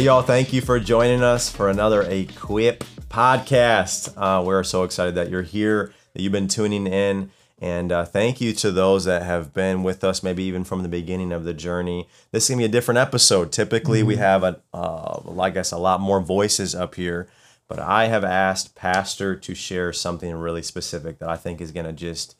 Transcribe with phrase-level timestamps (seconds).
[0.00, 4.14] Hey, y'all, thank you for joining us for another Equip podcast.
[4.16, 7.30] Uh, we're so excited that you're here, that you've been tuning in.
[7.58, 10.88] And uh, thank you to those that have been with us, maybe even from the
[10.88, 12.08] beginning of the journey.
[12.32, 13.52] This is gonna be a different episode.
[13.52, 17.28] Typically, we have a, uh, I guess, a lot more voices up here,
[17.68, 21.92] but I have asked Pastor to share something really specific that I think is gonna
[21.92, 22.36] just,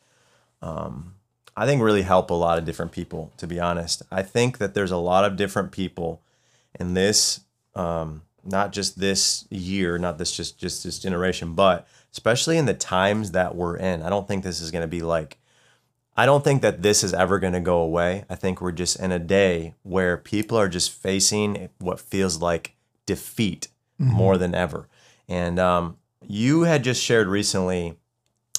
[0.63, 1.13] um,
[1.59, 3.35] I think, really help a lot of different people.
[3.37, 6.23] To be honest, I think that there's a lot of different people
[6.79, 7.41] in this,
[7.75, 12.75] um, not just this year, not this just just this generation, but especially in the
[12.75, 14.03] times that we're in.
[14.03, 15.39] I don't think this is going to be like
[16.17, 18.25] I don't think that this is ever going to go away.
[18.29, 22.77] I think we're just in a day where people are just facing what feels like
[23.07, 24.89] defeat more than ever.
[25.29, 27.97] And um, you had just shared recently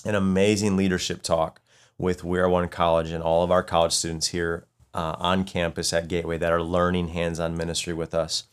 [0.06, 1.62] an amazing leadership talk
[1.98, 5.94] with We Are One College and all of our college students here uh, on campus
[5.94, 8.46] at Gateway that are learning hands on ministry with us.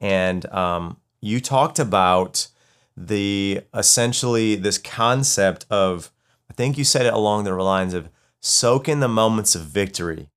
[0.00, 2.48] And um, you talked about
[2.96, 6.10] the essentially this concept of,
[6.50, 8.08] I think you said it along the lines of
[8.40, 10.28] soak in the moments of victory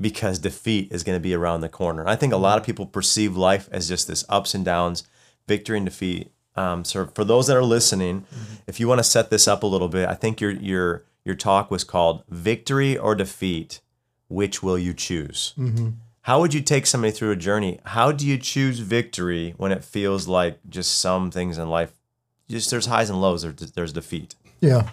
[0.00, 2.06] because defeat is going to be around the corner.
[2.06, 5.04] I think a lot of people perceive life as just this ups and downs,
[5.46, 6.30] victory and defeat.
[6.56, 8.26] Um, so for those that are listening,
[8.66, 11.34] if you want to set this up a little bit, I think your your your
[11.34, 13.80] talk was called "Victory or Defeat."
[14.28, 15.54] Which will you choose?
[16.28, 17.80] How would you take somebody through a journey?
[17.86, 21.94] How do you choose victory when it feels like just some things in life,
[22.50, 24.34] just there's highs and lows, there's, there's defeat.
[24.60, 24.90] Yeah.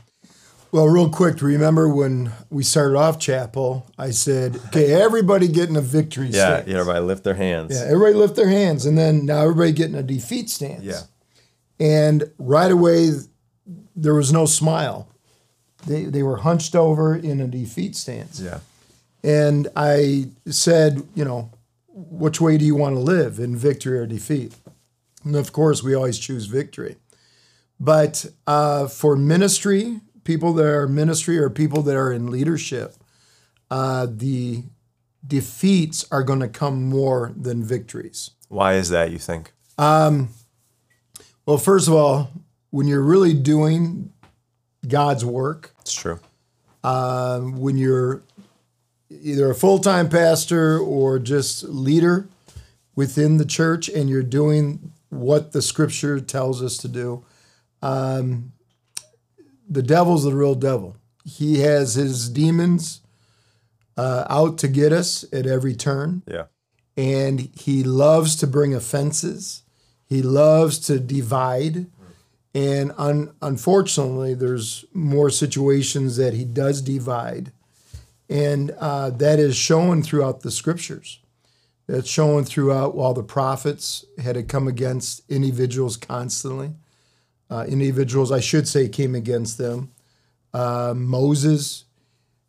[0.71, 5.81] Well, real quick, remember when we started off chapel, I said, okay, everybody getting a
[5.81, 6.67] victory Yeah, stance.
[6.69, 7.73] yeah, everybody lift their hands.
[7.73, 8.85] Yeah, everybody lift their hands.
[8.85, 10.83] And then now everybody getting a defeat stance.
[10.83, 11.01] Yeah.
[11.81, 13.09] And right away,
[13.93, 15.09] there was no smile.
[15.85, 18.39] They, they were hunched over in a defeat stance.
[18.39, 18.59] Yeah.
[19.25, 21.49] And I said, you know,
[21.89, 24.53] which way do you want to live in victory or defeat?
[25.23, 26.97] And of course, we always choose victory.
[27.79, 32.93] But uh, for ministry, people that are ministry or people that are in leadership,
[33.71, 34.63] uh, the
[35.25, 38.29] defeats are going to come more than victories.
[38.47, 39.51] Why is that, you think?
[41.47, 42.31] Well, first of all,
[42.69, 44.11] when you're really doing
[44.87, 46.19] God's work, It's true.
[46.83, 48.21] um, when you're
[49.09, 52.27] either a full time pastor or just leader
[52.95, 57.23] within the church and you're doing what the scripture tells us to do,
[57.81, 58.51] um,
[59.69, 60.95] the devil's the real devil.
[61.23, 63.01] He has his demons
[63.97, 66.45] uh, out to get us at every turn Yeah.
[66.97, 69.63] and he loves to bring offenses.
[70.07, 71.87] He loves to divide.
[72.53, 77.51] And un- unfortunately, there's more situations that he does divide.
[78.29, 81.19] And uh, that is shown throughout the scriptures.
[81.87, 86.71] That's shown throughout while the prophets had to come against individuals constantly.
[87.49, 89.91] Uh, individuals, I should say, came against them.
[90.51, 91.85] Uh, Moses,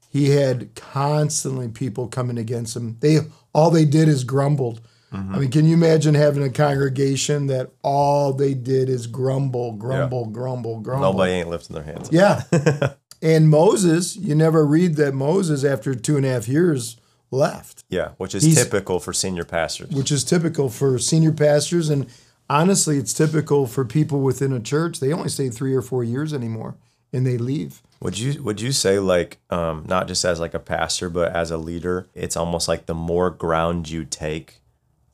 [0.09, 2.97] he had constantly people coming against him.
[3.01, 3.19] They
[3.53, 4.81] all they did is grumbled.
[5.13, 10.27] I mean, can you imagine having a congregation that all they did is grumble, grumble,
[10.27, 11.13] grumble, grumble?
[11.13, 12.11] Nobody ain't lifting their hands.
[12.13, 12.43] Yeah.
[13.23, 16.97] and Moses, you never read that Moses, after two and a half years,
[17.31, 19.91] left, Yeah, which is He's- typical for senior pastors.
[19.91, 21.89] which is typical for senior pastors.
[21.91, 22.07] And
[22.49, 25.01] honestly, it's typical for people within a church.
[25.01, 26.77] They only stay three or four years anymore
[27.13, 27.83] and they leave.
[28.01, 31.51] Would you would you say like um, not just as like a pastor but as
[31.51, 34.61] a leader, it's almost like the more ground you take,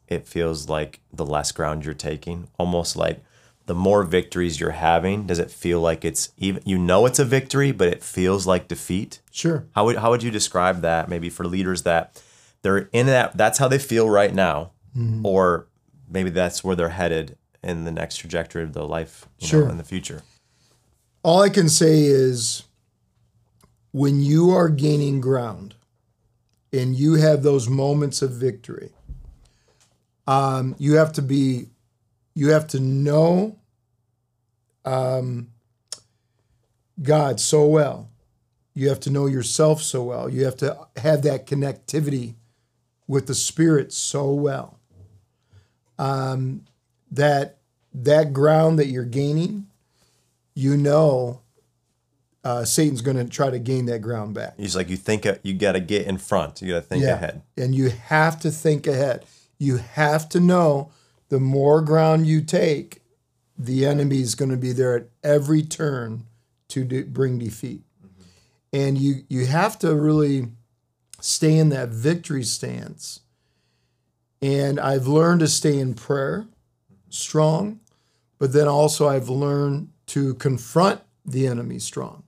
[0.09, 2.49] it feels like the less ground you're taking.
[2.59, 3.23] Almost like
[3.67, 7.25] the more victories you're having, does it feel like it's even you know it's a
[7.25, 9.21] victory, but it feels like defeat?
[9.31, 9.67] Sure.
[9.75, 12.23] How would how would you describe that maybe for leaders that
[12.63, 14.73] they're in that that's how they feel right now,
[15.23, 15.67] or
[16.09, 19.69] maybe that's where they're headed in the next trajectory of their life you know, Sure.
[19.71, 20.23] in the future.
[21.23, 22.65] All I can say is
[23.93, 25.75] when you are gaining ground
[26.73, 28.91] and you have those moments of victory,
[30.27, 31.67] um, you have to be,
[32.35, 33.57] you have to know
[34.85, 35.49] um,
[37.03, 38.09] God so well.
[38.75, 40.29] You have to know yourself so well.
[40.31, 42.35] You have to have that connectivity
[43.07, 44.79] with the Spirit so well
[45.99, 46.65] um,
[47.11, 47.59] that
[47.95, 49.67] that ground that you're gaining,
[50.55, 51.41] you know,
[52.43, 54.55] uh, Satan's going to try to gain that ground back.
[54.57, 57.05] He's like you think uh, you got to get in front, you got to think
[57.05, 57.15] Yeah.
[57.15, 57.43] ahead.
[57.59, 59.27] And you have to think ahead.
[59.59, 60.91] You have to know
[61.29, 63.02] the more ground you take,
[63.67, 66.25] the enemy is going to be there at every turn
[66.69, 67.83] to de- bring defeat.
[68.73, 70.49] And you you have to really
[71.21, 73.21] stay in that victory stance.
[74.41, 76.47] And I've learned to stay in prayer
[77.09, 77.81] strong,
[78.39, 82.25] but then also I've learned to confront the enemy strong,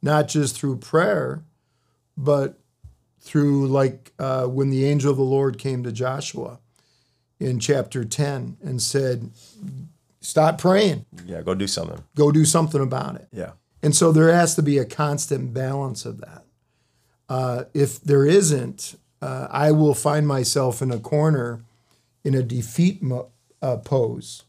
[0.00, 1.44] not just through prayer,
[2.16, 2.58] but
[3.20, 6.58] through like uh, when the angel of the Lord came to Joshua
[7.38, 9.30] in chapter 10 and said,
[10.22, 12.02] Stop praying, Yeah, go do something.
[12.14, 13.28] go do something about it.
[13.32, 13.52] Yeah.
[13.82, 16.44] And so there has to be a constant balance of that.
[17.28, 21.60] Uh, if there isn't, uh, I will find myself in a corner
[22.24, 23.30] in a defeat mo-
[23.60, 24.44] uh, pose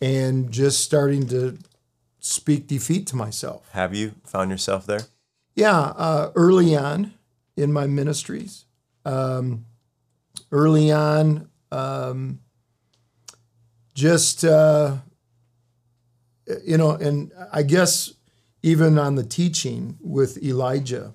[0.00, 1.58] and just starting to
[2.20, 3.68] speak defeat to myself.
[3.72, 5.02] Have you found yourself there?
[5.54, 7.12] Yeah, uh, early on
[7.56, 8.64] in my ministries,
[9.04, 9.66] um,
[10.50, 12.40] early on, um,
[13.94, 14.98] just uh,
[16.64, 18.14] you know, and I guess
[18.62, 21.12] even on the teaching with Elijah,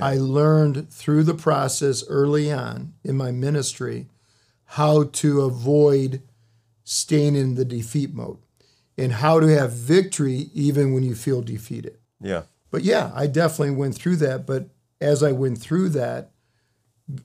[0.00, 4.06] I learned through the process early on in my ministry
[4.64, 6.20] how to avoid
[6.84, 8.38] staying in the defeat mode
[8.98, 11.96] and how to have victory even when you feel defeated.
[12.20, 12.42] Yeah.
[12.70, 14.46] But yeah, I definitely went through that.
[14.46, 14.68] But
[15.00, 16.32] as I went through that,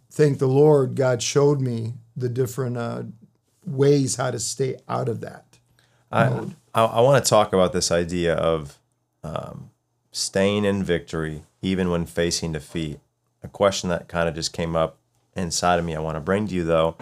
[0.09, 3.03] thank the Lord, God showed me the different uh,
[3.65, 5.45] ways how to stay out of that.
[6.11, 6.25] I,
[6.73, 8.77] I, I want to talk about this idea of
[9.23, 9.71] um,
[10.11, 12.99] staying in victory even when facing defeat.
[13.41, 14.97] A question that kind of just came up
[15.35, 16.95] inside of me, I want to bring to you though,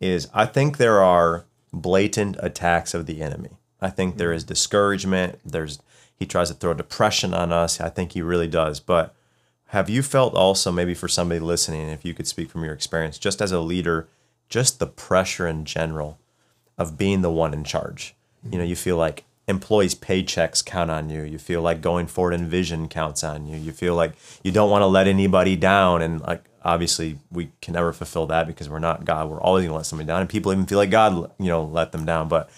[0.00, 3.58] is I think there are blatant attacks of the enemy.
[3.80, 5.38] I think there is discouragement.
[5.44, 5.78] There's
[6.18, 7.80] he tries to throw depression on us.
[7.80, 8.80] I think he really does.
[8.80, 9.14] But
[9.66, 13.18] have you felt also maybe for somebody listening, if you could speak from your experience,
[13.18, 14.08] just as a leader,
[14.48, 16.18] just the pressure in general
[16.76, 18.14] of being the one in charge?
[18.48, 21.22] You know, you feel like employees' paychecks count on you.
[21.22, 23.56] You feel like going forward in vision counts on you.
[23.56, 24.12] You feel like
[24.42, 26.02] you don't want to let anybody down.
[26.02, 29.28] And like, obviously, we can never fulfill that because we're not God.
[29.28, 30.20] We're always going to let somebody down.
[30.20, 32.28] And people even feel like God, you know, let them down.
[32.28, 32.50] But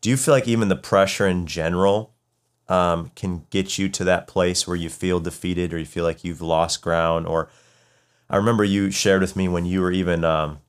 [0.00, 2.14] do you feel like even the pressure in general
[2.68, 6.22] um, can get you to that place where you feel defeated or you feel like
[6.22, 7.26] you've lost ground?
[7.26, 7.50] Or
[8.30, 10.60] I remember you shared with me when you were even um,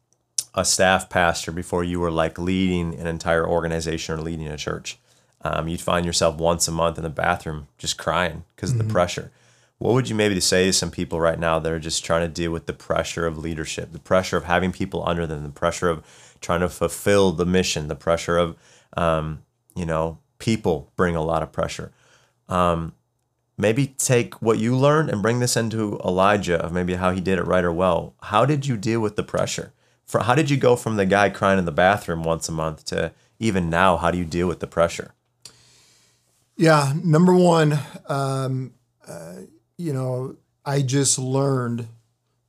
[0.55, 4.97] a staff pastor before you were like leading an entire organization or leading a church.
[5.41, 8.83] Um, you'd find yourself once a month in the bathroom just crying because of the
[8.83, 9.31] pressure.
[9.77, 12.27] What would you maybe say to some people right now that are just trying to
[12.27, 15.87] deal with the pressure of leadership, the pressure of having people under them, the pressure
[15.87, 16.03] of
[16.41, 18.57] trying to fulfill the mission, the pressure of,
[18.97, 19.41] um,
[19.75, 21.93] you know, people bring a lot of pressure.
[22.49, 22.93] Um,
[23.57, 27.39] maybe take what you learned and bring this into Elijah of maybe how he did
[27.39, 28.13] it right or well.
[28.23, 29.71] How did you deal with the pressure?
[30.09, 32.83] For how did you go from the guy crying in the bathroom once a month
[32.85, 33.95] to even now?
[33.95, 35.13] How do you deal with the pressure?
[36.57, 37.77] Yeah, number one,
[38.07, 38.73] um,
[39.07, 39.35] uh,
[39.77, 40.35] you know,
[40.65, 41.87] I just learned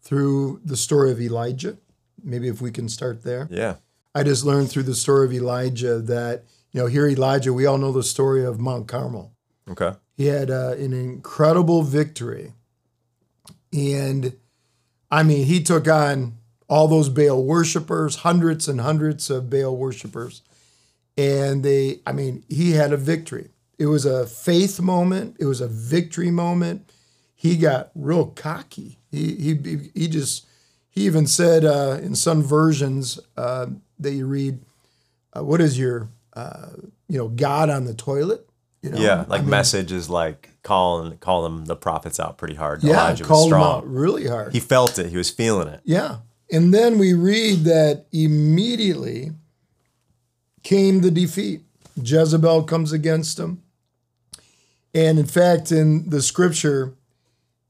[0.01, 1.77] through the story of Elijah.
[2.25, 3.47] Maybe if we can start there.
[3.51, 3.75] Yeah,
[4.15, 7.77] I just learned through the story of Elijah that, you know, here Elijah, we all
[7.77, 9.35] know the story of Mount Carmel.
[9.71, 12.55] okay, He had uh, an incredible victory.
[13.71, 14.39] And
[15.11, 16.40] I mean, he took on
[16.71, 20.43] all those Baal worshipers, hundreds and hundreds of Baal worshipers.
[21.19, 23.51] And they, I mean, he had a victory.
[23.77, 26.89] It was a faith moment, it was a victory moment.
[27.35, 28.99] He got real cocky.
[29.11, 30.47] He, he, he just,
[30.91, 33.67] he even said uh, in some versions uh,
[33.99, 34.61] that you read,
[35.37, 36.69] uh, what is your, uh,
[37.09, 38.47] you know, God on the toilet?
[38.83, 38.99] You know?
[38.99, 42.83] yeah, like messages like calling calling the prophets out pretty hard.
[42.83, 43.79] Yeah, Elijah was called strong.
[43.79, 44.53] out really hard.
[44.53, 45.11] He felt it.
[45.11, 45.81] He was feeling it.
[45.85, 46.19] yeah.
[46.53, 49.33] And then we read that immediately
[50.63, 51.63] came the defeat.
[51.97, 53.63] Jezebel comes against him.
[54.95, 56.95] And in fact, in the scripture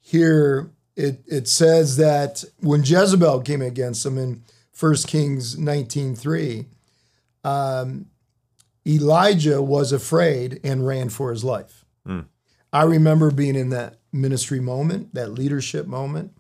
[0.01, 4.43] here, it, it says that when Jezebel came against him in
[4.79, 6.67] 1 Kings 19.3,
[7.45, 8.07] um,
[8.87, 11.85] Elijah was afraid and ran for his life.
[12.73, 16.33] I remember being in that ministry moment, that leadership moment.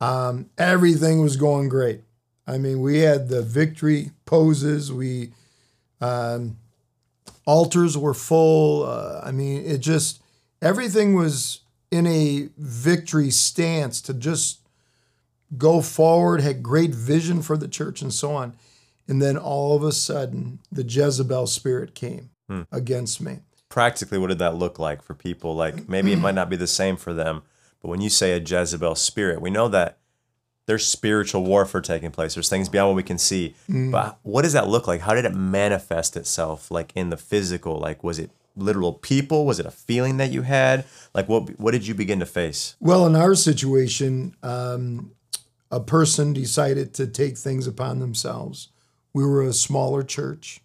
[0.00, 2.02] Um, everything was going great.
[2.46, 4.92] I mean, we had the victory poses.
[4.92, 5.32] We
[6.00, 6.56] um,
[7.44, 8.84] altars were full.
[8.84, 10.22] Uh, I mean, it just
[10.62, 14.60] everything was in a victory stance to just
[15.56, 16.40] go forward.
[16.40, 18.54] Had great vision for the church and so on.
[19.06, 22.30] And then all of a sudden, the Jezebel spirit came
[22.70, 23.40] against me.
[23.70, 25.54] Practically, what did that look like for people?
[25.54, 27.42] Like maybe it might not be the same for them,
[27.80, 29.98] but when you say a Jezebel spirit, we know that
[30.66, 32.34] there's spiritual warfare taking place.
[32.34, 33.54] There's things beyond what we can see.
[33.68, 35.00] But what does that look like?
[35.00, 37.78] How did it manifest itself like in the physical?
[37.78, 39.46] Like was it literal people?
[39.46, 40.84] Was it a feeling that you had?
[41.14, 42.76] Like what what did you begin to face?
[42.80, 45.12] Well, in our situation, um,
[45.70, 48.68] a person decided to take things upon themselves
[49.14, 50.60] We were a smaller church.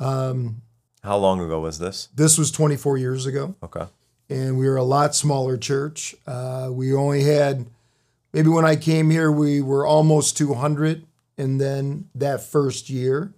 [0.00, 2.08] How long ago was this?
[2.14, 3.86] This was 24 years ago, Okay.
[4.28, 6.14] And we were a lot smaller church.
[6.26, 7.66] Uh, we only had,
[8.32, 11.04] maybe when I came here, we were almost 200.
[11.38, 13.32] And then that first year,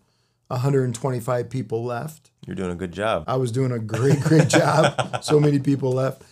[0.48, 2.30] 125 people left.
[2.46, 3.24] You're doing a good job.
[3.26, 5.00] I was doing a great, great job.
[5.22, 6.22] So many people left.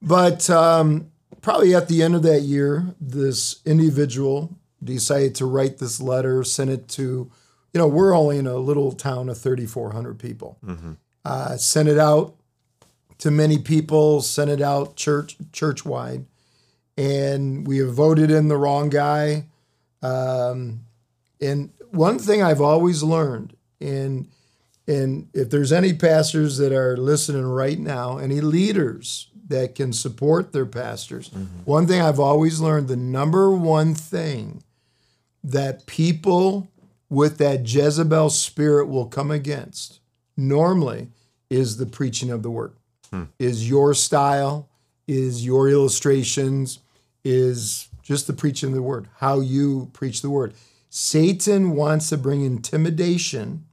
[0.00, 6.00] But um, probably at the end of that year, this individual decided to write this
[6.00, 7.30] letter, send it to,
[7.72, 10.58] you know, we're only in a little town of 3,400 people.
[11.24, 12.34] Uh, sent it out
[13.22, 16.26] to many people, sent it out church church wide,
[16.96, 19.44] and we have voted in the wrong guy.
[20.02, 20.80] Um,
[21.40, 24.26] and one thing I've always learned, and
[24.88, 30.52] and if there's any pastors that are listening right now, any leaders that can support
[30.52, 31.30] their pastors,
[31.64, 34.64] one thing I've always learned the number one thing
[35.44, 36.68] that people
[37.08, 40.00] with that Jezebel spirit will come against
[40.36, 41.10] normally
[41.50, 42.72] is the preaching of the word,
[43.38, 44.68] is your style,
[45.06, 46.78] is your illustrations,
[47.24, 50.54] is just the preaching of the word, how you preach the word.
[50.90, 53.64] Satan wants to bring intimidation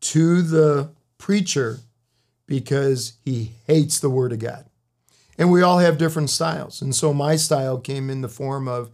[0.00, 1.80] to the preacher
[2.46, 4.64] because he hates the word of God.
[5.38, 6.82] And we all have different styles.
[6.82, 8.90] And so my style came in the form of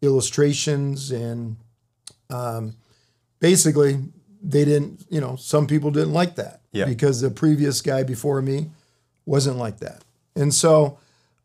[0.00, 1.56] illustrations and
[2.30, 2.74] um,
[3.40, 3.98] basically
[4.42, 6.84] they didn't, you know, some people didn't like that Yeah.
[6.86, 8.70] because the previous guy before me
[9.26, 10.02] wasn't like that.
[10.34, 10.98] And so,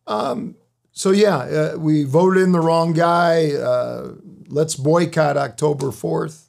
[0.06, 0.56] um,
[0.92, 3.52] so yeah, uh, we voted in the wrong guy.
[3.54, 4.14] Uh,
[4.48, 6.46] let's boycott October 4th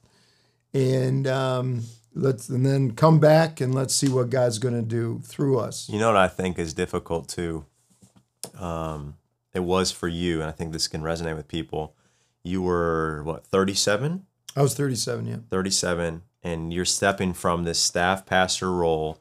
[0.73, 1.83] and um,
[2.15, 5.89] let's and then come back and let's see what God's going to do through us.
[5.89, 7.67] You know what I think is difficult too?
[8.59, 9.17] Um,
[9.55, 11.95] it was for you, and I think this can resonate with people.
[12.45, 14.25] You were, what, 37?
[14.55, 15.37] I was 37, yeah.
[15.51, 19.19] 37 and you're stepping from this staff pastor role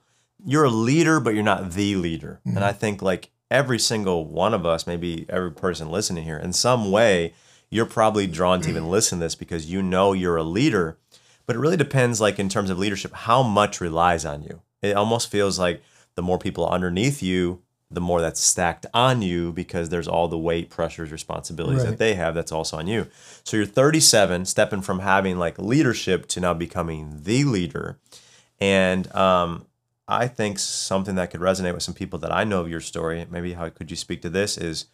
[0.48, 2.40] you're a leader but you're not the leader.
[2.46, 6.54] And i think like every single one of us maybe every person listening here in
[6.54, 7.34] some way
[7.70, 10.98] you're probably drawn to even listen to this because you know you're a leader.
[11.46, 14.62] But it really depends like in terms of leadership how much relies on you.
[14.82, 15.82] It almost feels like
[16.16, 20.38] the more people underneath you the more that's stacked on you because there's all the
[20.38, 23.08] weight pressures responsibilities that they have that's also on you.
[23.46, 27.98] So you're 37 stepping from having like leadership to now becoming the leader.
[28.60, 29.68] And um,
[30.08, 33.26] i think something that could resonate with some people that i know of your story
[33.30, 34.86] maybe how could you speak to this is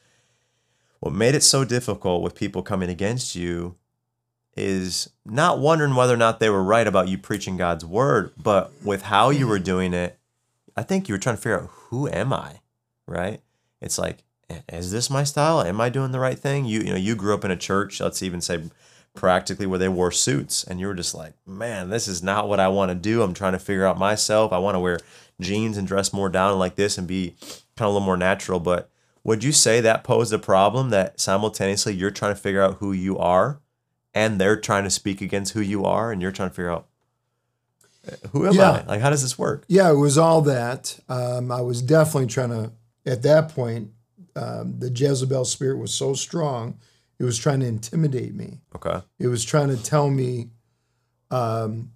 [0.99, 3.75] what made it so difficult with people coming against you
[4.55, 8.71] is not wondering whether or not they were right about you preaching god's word but
[8.83, 10.17] with how you were doing it
[10.75, 12.59] i think you were trying to figure out who am i?
[13.05, 13.41] Right?
[13.81, 14.23] It's like
[14.71, 15.61] is this my style?
[15.61, 16.65] Am i doing the right thing?
[16.65, 18.63] You you know you grew up in a church let's even say
[19.15, 22.59] practically where they wore suits and you were just like man this is not what
[22.59, 23.21] i want to do.
[23.21, 24.51] I'm trying to figure out myself.
[24.51, 24.99] I want to wear
[25.39, 27.35] jeans and dress more down like this and be
[27.75, 28.59] kind of a little more natural.
[28.59, 28.89] But
[29.23, 32.91] would you say that posed a problem that simultaneously you're trying to figure out who
[32.91, 33.59] you are
[34.13, 36.87] and they're trying to speak against who you are and you're trying to figure out
[38.07, 38.71] uh, who am Yeah.
[38.71, 39.63] i like how does this work?
[39.67, 40.99] Yeah, it was all that.
[41.07, 42.71] Um, I was definitely trying to,
[43.05, 43.91] at that point,
[44.35, 46.77] um, the Jezebel spirit was so strong,
[47.23, 48.59] it was trying to intimidate me.
[48.75, 50.49] okay It was trying to tell me
[51.31, 51.91] um,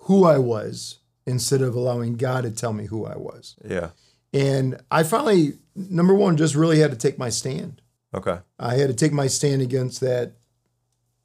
[0.00, 3.56] who I was instead of allowing God to tell me who I was.
[3.64, 3.90] yeah
[4.32, 7.80] And I finally, number one, just really had to take my stand.
[8.14, 10.32] okay I had to take my stand against that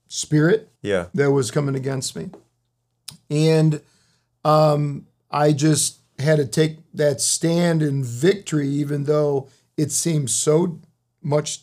[0.08, 2.30] spirit yeah that was coming against me.
[3.30, 3.82] And
[4.44, 10.80] um, I just had to take that stand in victory, even though it seemed so
[11.22, 11.62] much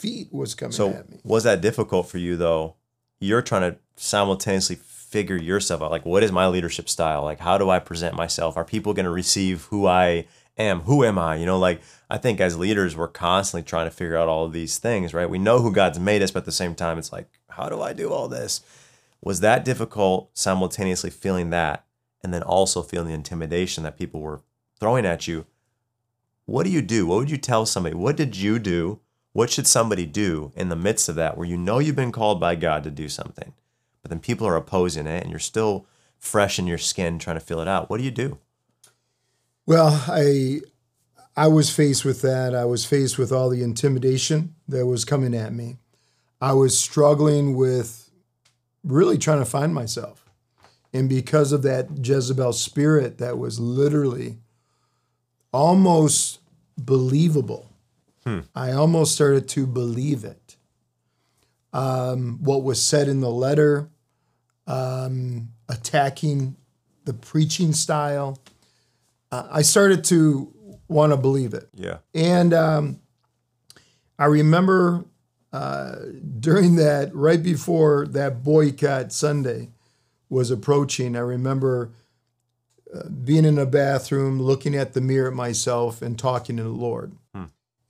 [0.00, 1.18] defeat was coming So at me.
[1.24, 2.76] was that difficult for you though?
[3.20, 5.90] You're trying to simultaneously figure yourself out.
[5.90, 7.22] Like, what is my leadership style?
[7.22, 8.56] Like, how do I present myself?
[8.56, 10.26] Are people going to receive who I
[10.56, 10.80] am?
[10.80, 11.36] Who am I?
[11.36, 14.52] You know, like I think as leaders, we're constantly trying to figure out all of
[14.52, 15.28] these things, right?
[15.28, 17.80] We know who God's made us, but at the same time, it's like, how do
[17.82, 18.60] I do all this?
[19.20, 21.84] Was that difficult simultaneously feeling that
[22.22, 24.42] and then also feeling the intimidation that people were
[24.78, 25.46] throwing at you?
[26.44, 27.06] What do you do?
[27.06, 27.94] What would you tell somebody?
[27.94, 29.00] What did you do?
[29.38, 32.40] What should somebody do in the midst of that where you know you've been called
[32.40, 33.52] by God to do something,
[34.02, 35.86] but then people are opposing it and you're still
[36.18, 37.88] fresh in your skin trying to feel it out?
[37.88, 38.38] What do you do?
[39.64, 40.62] Well, I
[41.36, 42.52] I was faced with that.
[42.52, 45.76] I was faced with all the intimidation that was coming at me.
[46.40, 48.10] I was struggling with
[48.82, 50.28] really trying to find myself.
[50.92, 54.38] And because of that Jezebel spirit that was literally
[55.52, 56.40] almost
[56.76, 57.67] believable,
[58.54, 60.56] I almost started to believe it.
[61.72, 63.90] Um, what was said in the letter,
[64.66, 66.56] um, attacking
[67.04, 68.38] the preaching style.
[69.30, 70.52] Uh, I started to
[70.88, 71.68] want to believe it.
[71.74, 71.98] Yeah.
[72.14, 73.00] And um,
[74.18, 75.04] I remember
[75.52, 75.96] uh,
[76.40, 79.70] during that, right before that boycott Sunday
[80.28, 81.92] was approaching, I remember
[82.94, 86.68] uh, being in a bathroom, looking at the mirror at myself, and talking to the
[86.70, 87.12] Lord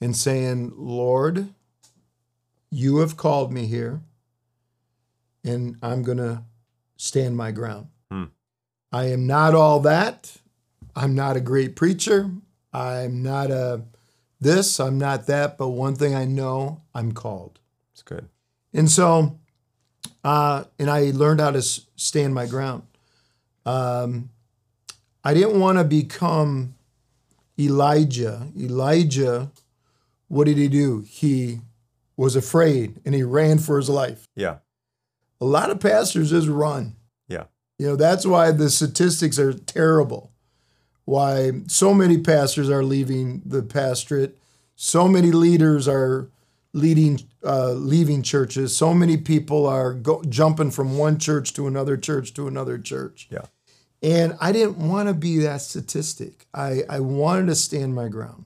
[0.01, 1.49] and saying, Lord,
[2.71, 4.01] you have called me here,
[5.45, 6.43] and I'm going to
[6.97, 7.89] stand my ground.
[8.11, 8.25] Hmm.
[8.93, 10.37] I am not all that.
[10.95, 12.31] I'm not a great preacher.
[12.73, 13.83] I'm not a
[14.41, 17.59] this, I'm not that, but one thing I know, I'm called.
[17.93, 18.29] It's good.
[18.73, 19.39] And so,
[20.23, 22.85] uh, and I learned how to stand my ground.
[23.67, 24.31] Um,
[25.25, 26.75] I didn't want to become
[27.59, 28.49] Elijah.
[28.57, 29.51] Elijah,
[30.29, 31.05] what did he do?
[31.07, 31.61] He
[32.17, 34.29] was afraid and he ran for his life.
[34.35, 34.57] Yeah.
[35.41, 36.97] A lot of pastors just run.
[37.29, 37.45] Yeah.
[37.79, 40.33] You know, that's why the statistics are terrible.
[41.05, 44.37] Why so many pastors are leaving the pastorate,
[44.77, 46.29] so many leaders are
[46.75, 51.97] leading, uh, leaving churches, so many people are go, jumping from one church to another
[51.97, 53.29] church to another church.
[53.31, 53.47] Yeah.
[54.03, 56.47] And I didn't want to be that statistic.
[56.53, 58.45] I, I wanted to stand my ground.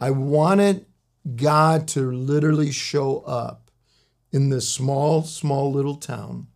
[0.00, 0.86] I wanted
[1.34, 3.70] God to literally show up
[4.32, 6.46] in this small, small little town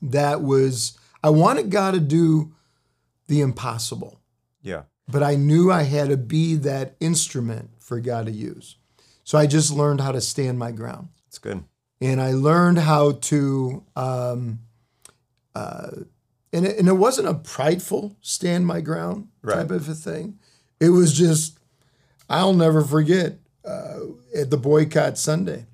[0.00, 2.54] that was, I wanted God to do
[3.28, 4.20] the impossible,
[4.62, 4.82] Yeah.
[5.08, 8.76] but I knew I had to be that instrument for God to use.
[9.24, 11.62] So I just learned how to stand my ground It's good.
[12.00, 14.58] and I learned how to, um,
[15.54, 15.90] uh,
[16.52, 20.38] and, it, and it wasn't a prideful stand my ground type of a thing.
[20.80, 21.58] It was just,
[22.28, 24.00] I'll never forget uh,
[24.36, 25.66] at the boycott Sunday,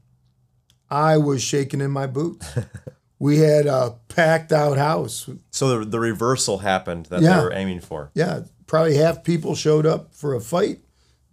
[0.91, 2.47] I was shaking in my boots.
[3.19, 5.29] we had a packed out house.
[5.51, 7.39] So the, the reversal happened that Yeah.
[7.39, 8.11] they were aiming for.
[8.15, 10.81] Yeah, probably half people showed up for a fight,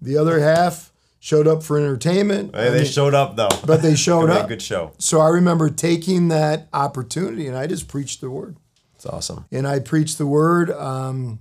[0.01, 2.55] the other half showed up for entertainment.
[2.55, 3.49] Hey, they mean, showed up though.
[3.65, 4.47] but they showed up.
[4.47, 4.93] good show.
[4.99, 8.57] So I remember taking that opportunity and I just preached the word.
[8.95, 9.45] It's awesome.
[9.51, 10.69] And I preached the word.
[10.71, 11.39] Um,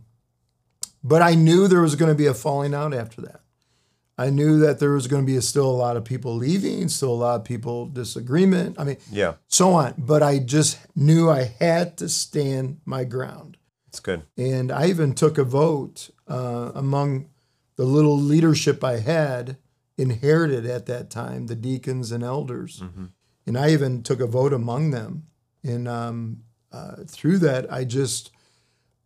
[1.03, 3.41] but I knew there was going to be a falling out after that.
[4.17, 7.13] I knew that there was going to be still a lot of people leaving, still
[7.13, 8.77] a lot of people disagreement.
[8.79, 9.35] I mean, Yeah.
[9.49, 9.95] so on.
[9.99, 13.57] But I just knew I had to stand my ground.
[13.89, 14.23] It's good.
[14.37, 17.29] And I even took a vote uh, among
[17.77, 19.57] the little leadership I had
[19.99, 22.83] inherited at that time, the deacons and elders.
[23.47, 25.27] And I even took a vote among them.
[25.63, 28.31] And um, uh, through that, I just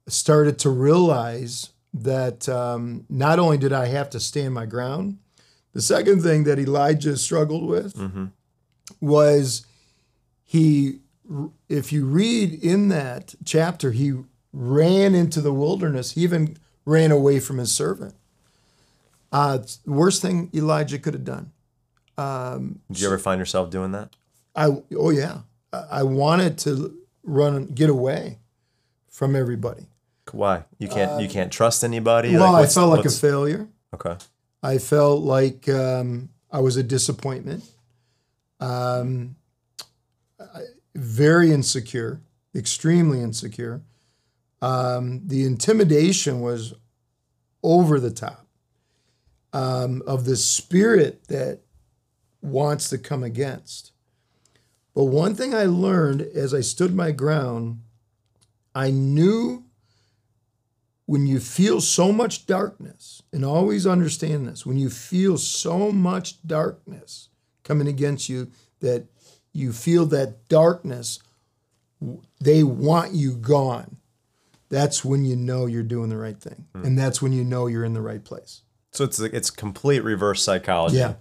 [0.07, 5.19] started to realize that um, not only did I have to stand my ground,
[5.73, 7.95] the second thing that Elijah struggled with
[9.01, 9.67] was
[10.45, 11.01] he,
[11.69, 14.15] if you read in that chapter, he
[14.53, 16.13] ran into the wilderness.
[16.13, 18.15] He even ran away from his servant.
[19.31, 21.53] Uh, the worst thing Elijah could have done.
[22.91, 24.17] Did you ever find yourself doing that?
[24.57, 25.41] I oh yeah,
[25.73, 28.39] I wanted to run get away
[29.11, 29.87] from everybody.
[30.35, 30.65] Why?
[30.79, 32.35] You can't you can't trust anybody?
[32.37, 33.69] Well, I felt like a failure.
[33.95, 34.17] Okay.
[34.63, 37.65] I felt like um, I was a disappointment.
[38.61, 39.37] Um,
[40.41, 40.63] I-
[40.95, 42.21] very insecure,
[42.55, 43.83] extremely insecure.
[44.61, 46.75] Um, the intimidation was
[47.63, 48.47] over the top
[49.53, 51.61] um, of the spirit that
[52.43, 53.93] wants to come against.
[54.95, 57.81] But one thing I learned as I stood my ground,
[58.75, 59.65] I knew
[61.09, 66.47] when you feel so much darkness, and always understand this, when you feel so much
[66.47, 67.31] darkness
[67.65, 69.07] coming against you, that
[69.55, 71.19] you feel that darkness,
[72.43, 73.97] they want you gone.
[74.69, 76.67] That's when you know you're doing the right thing.
[76.75, 76.85] Hmm.
[76.85, 78.61] And that's when you know you're in the right place.
[78.93, 80.99] So it's it's complete reverse psychology.
[80.99, 81.15] Yeah.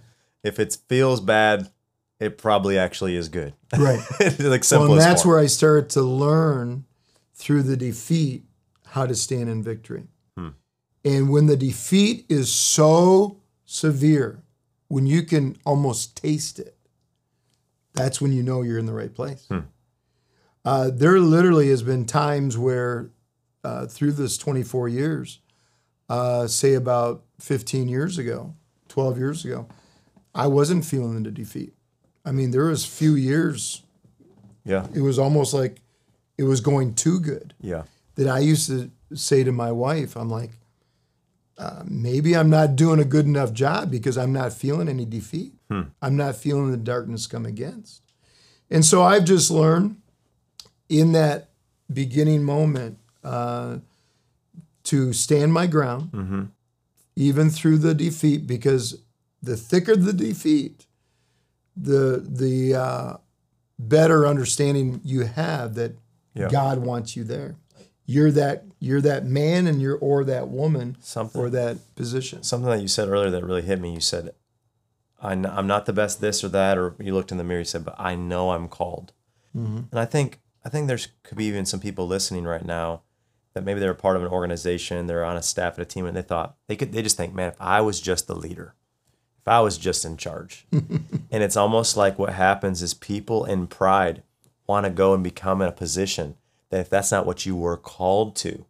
[0.44, 1.70] If it feels bad,
[2.20, 3.54] it probably actually is good.
[3.72, 4.00] Right.
[4.38, 5.36] like Well, and that's form.
[5.36, 6.84] where I started to learn
[7.34, 8.44] through the defeat
[8.90, 10.04] how to stand in victory.
[11.04, 14.42] And when the defeat is so severe,
[14.88, 16.76] when you can almost taste it,
[17.94, 19.48] that's when you know you're in the right place.
[20.64, 23.10] Uh, there literally has been times where,
[23.64, 25.40] uh, through this 24 years,
[26.08, 28.54] uh, say about 15 years ago,
[28.88, 29.68] 12 years ago,
[30.34, 31.74] I wasn't feeling the defeat.
[32.24, 33.82] I mean, there was few years
[34.68, 34.86] yeah.
[34.94, 35.80] it was almost like
[36.36, 37.84] it was going too good Yeah.
[38.18, 40.50] That I used to say to my wife, I'm like,
[41.56, 45.54] uh, maybe I'm not doing a good enough job because I'm not feeling any defeat.
[46.02, 48.02] I'm not feeling the darkness come against.
[48.70, 50.00] And so I've just learned
[50.88, 51.50] in that
[51.92, 53.78] beginning moment uh,
[54.84, 56.10] to stand my ground,
[57.14, 58.98] even through the defeat, because
[59.42, 60.86] the thicker the defeat,
[61.76, 63.16] the the uh,
[63.78, 65.92] better understanding you have that.
[66.48, 67.56] God wants you there.
[68.10, 71.38] You're that you're that man and you're or that woman Something.
[71.38, 72.42] for that position.
[72.42, 73.92] something that you said earlier that really hit me.
[73.92, 74.34] You said,
[75.20, 77.84] I'm not the best this or that, or you looked in the mirror, you said,
[77.84, 79.12] but I know I'm called.
[79.54, 79.80] Mm-hmm.
[79.90, 83.02] And I think I think there's could be even some people listening right now
[83.52, 86.06] that maybe they're a part of an organization, they're on a staff at a team,
[86.06, 88.74] and they thought they could they just think, man, if I was just the leader,
[89.42, 93.66] if I was just in charge, and it's almost like what happens is people in
[93.66, 94.22] pride
[94.66, 96.36] want to go and become in a position
[96.70, 98.64] that if that's not what you were called to,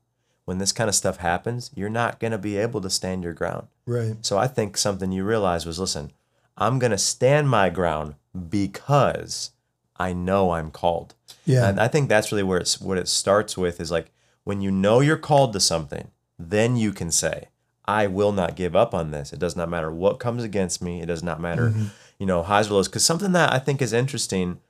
[0.44, 3.34] when this kind of stuff happens, you're not going to be able to stand your
[3.34, 3.66] ground.
[3.86, 4.16] Right.
[4.22, 6.12] So I think something you realized was listen,
[6.56, 8.14] I'm going to stand my ground
[8.48, 9.50] because
[9.96, 11.14] I know I'm called.
[11.44, 11.68] Yeah.
[11.68, 14.10] And I think that's really where it's what it starts with is like
[14.44, 17.48] when you know you're called to something, then you can say,
[17.84, 19.32] I will not give up on this.
[19.32, 21.02] It does not matter what comes against me.
[21.02, 21.72] It does not matter,
[22.18, 22.88] you know, highs or lows.
[22.88, 24.60] Because something that I think is interesting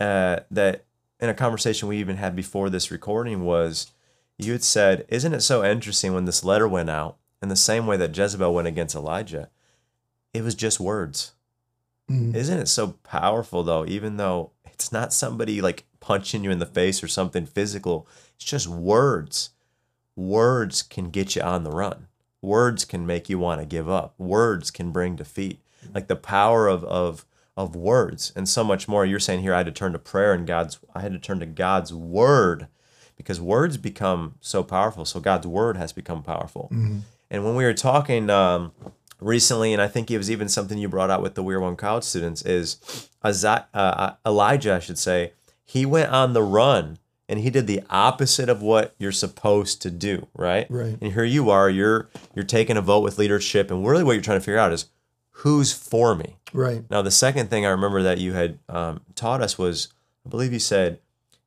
[0.00, 0.84] uh, that
[1.20, 3.90] in a conversation we even had before this recording was
[4.38, 7.86] you had said, Isn't it so interesting when this letter went out in the same
[7.86, 9.50] way that Jezebel went against Elijah?
[10.32, 11.32] It was just words.
[12.10, 12.34] Mhm.
[12.34, 16.66] Isn't it so powerful though, even though it's not somebody like punching you in the
[16.66, 19.50] face or something physical, it's just words.
[20.16, 22.06] Words can get you on the run.
[22.40, 24.14] Words can make you want to give up.
[24.18, 25.60] Words can bring defeat.
[25.94, 27.24] Like the power of of
[27.58, 29.04] of words and so much more.
[29.04, 31.40] You're saying here I had to turn to prayer and God's I had to turn
[31.40, 32.68] to God's word
[33.16, 35.04] because words become so powerful.
[35.04, 36.68] So God's word has become powerful.
[37.30, 38.70] And when we were talking um,
[39.20, 41.60] recently, and I think it was even something you brought out with the We Are
[41.60, 45.32] One College students, is uh, Elijah, I should say,
[45.64, 49.90] he went on the run and he did the opposite of what you're supposed to
[49.90, 50.66] do, right?
[50.70, 50.96] Right.
[51.00, 54.22] And here you are, you're you're taking a vote with leadership, and really what you're
[54.22, 54.86] trying to figure out is
[55.42, 56.36] who's for me.
[56.52, 56.82] Right.
[56.90, 59.88] Now, the second thing I remember that you had um, taught us was,
[60.26, 60.98] I believe you said,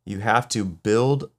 [0.05, 1.29] you have to build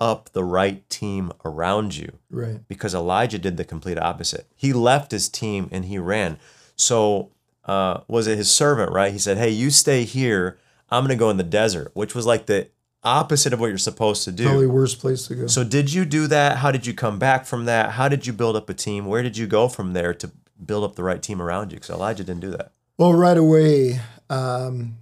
[0.00, 2.60] up the right team around you Right.
[2.68, 4.46] because Elijah did the complete opposite.
[4.54, 6.38] He left his team and he ran.
[6.76, 7.30] So,
[7.64, 9.12] uh, was it his servant, right?
[9.12, 10.56] He said, Hey, you stay here.
[10.90, 12.68] I'm going to go in the desert, which was like the
[13.02, 14.44] opposite of what you're supposed to do.
[14.44, 15.46] Probably worst place to go.
[15.48, 16.58] So, did you do that?
[16.58, 17.90] How did you come back from that?
[17.92, 19.04] How did you build up a team?
[19.06, 20.30] Where did you go from there to
[20.64, 21.76] build up the right team around you?
[21.76, 22.72] Because Elijah didn't do that.
[22.96, 24.98] Well, right away, um,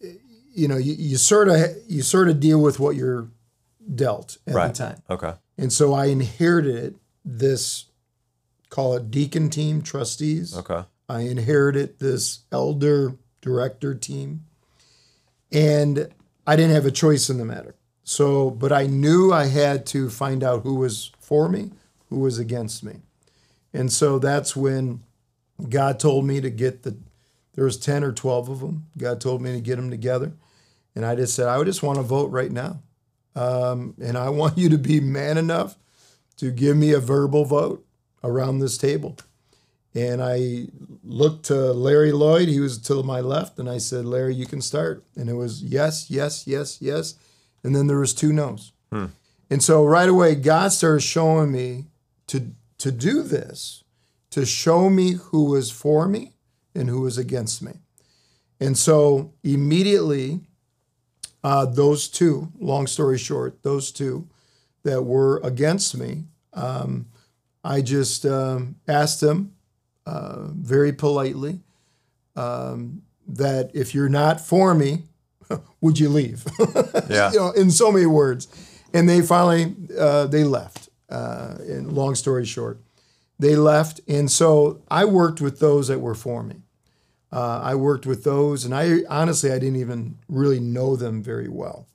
[0.00, 1.56] you know, you, you sort of
[1.86, 3.28] you sort of deal with what you're
[3.94, 4.68] dealt at Right.
[4.68, 5.34] the time, Okay.
[5.58, 7.86] and so I inherited this,
[8.70, 10.56] call it deacon team, trustees.
[10.56, 10.84] Okay.
[11.08, 14.44] I inherited this elder director team,
[15.52, 16.08] and
[16.46, 17.74] I didn't have a choice in the matter.
[18.04, 21.70] So, but I knew I had to find out who was for me,
[22.10, 23.00] who was against me,
[23.74, 25.02] and so that's when
[25.68, 26.96] God told me to get the.
[27.54, 28.86] There was ten or twelve of them.
[28.96, 30.32] God told me to get them together,
[30.94, 32.80] and I just said I would just want to vote right now,
[33.36, 35.76] um, and I want you to be man enough
[36.38, 37.84] to give me a verbal vote
[38.22, 39.18] around this table.
[39.94, 40.66] And I
[41.04, 44.60] looked to Larry Lloyd, he was to my left, and I said, Larry, you can
[44.60, 45.04] start.
[45.14, 47.14] And it was yes, yes, yes, yes.
[47.62, 48.72] And then there was two no's.
[49.50, 51.84] And so right away, God started showing me
[52.26, 52.50] to
[52.84, 53.82] to do this,
[54.28, 56.34] to show me who was for me
[56.74, 57.72] and who was against me.
[58.60, 60.40] And so immediately,
[61.42, 64.28] uh, those two, long story short, those two
[64.82, 67.06] that were against me, um,
[67.64, 69.54] I just um, asked them
[70.04, 71.60] uh, very politely
[72.36, 75.04] um, that if you're not for me,
[75.80, 76.44] would you leave?
[77.08, 77.32] Yeah.
[77.32, 78.46] you know, in so many words.
[78.92, 80.83] And they finally uh, they left.
[81.14, 82.76] Uh, and long story short,
[83.38, 86.56] they left, and so I worked with those that were for me.
[87.32, 91.48] Uh, I worked with those, and I honestly I didn't even really know them very
[91.48, 91.86] well.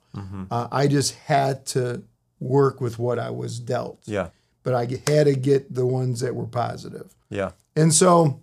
[0.50, 2.02] Uh, I just had to
[2.40, 4.28] work with what I was dealt, Yeah.
[4.64, 7.14] but I had to get the ones that were positive.
[7.30, 7.50] Yeah.
[7.76, 8.40] And so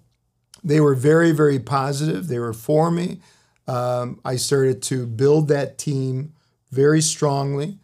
[0.63, 2.27] they were very, very positive.
[2.27, 3.19] They were for me.
[3.67, 6.33] Um, I started to build that team
[6.71, 7.77] very strongly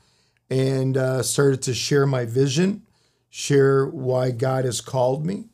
[0.54, 2.84] and uh, started to share my vision,
[3.32, 5.46] share why God has called me.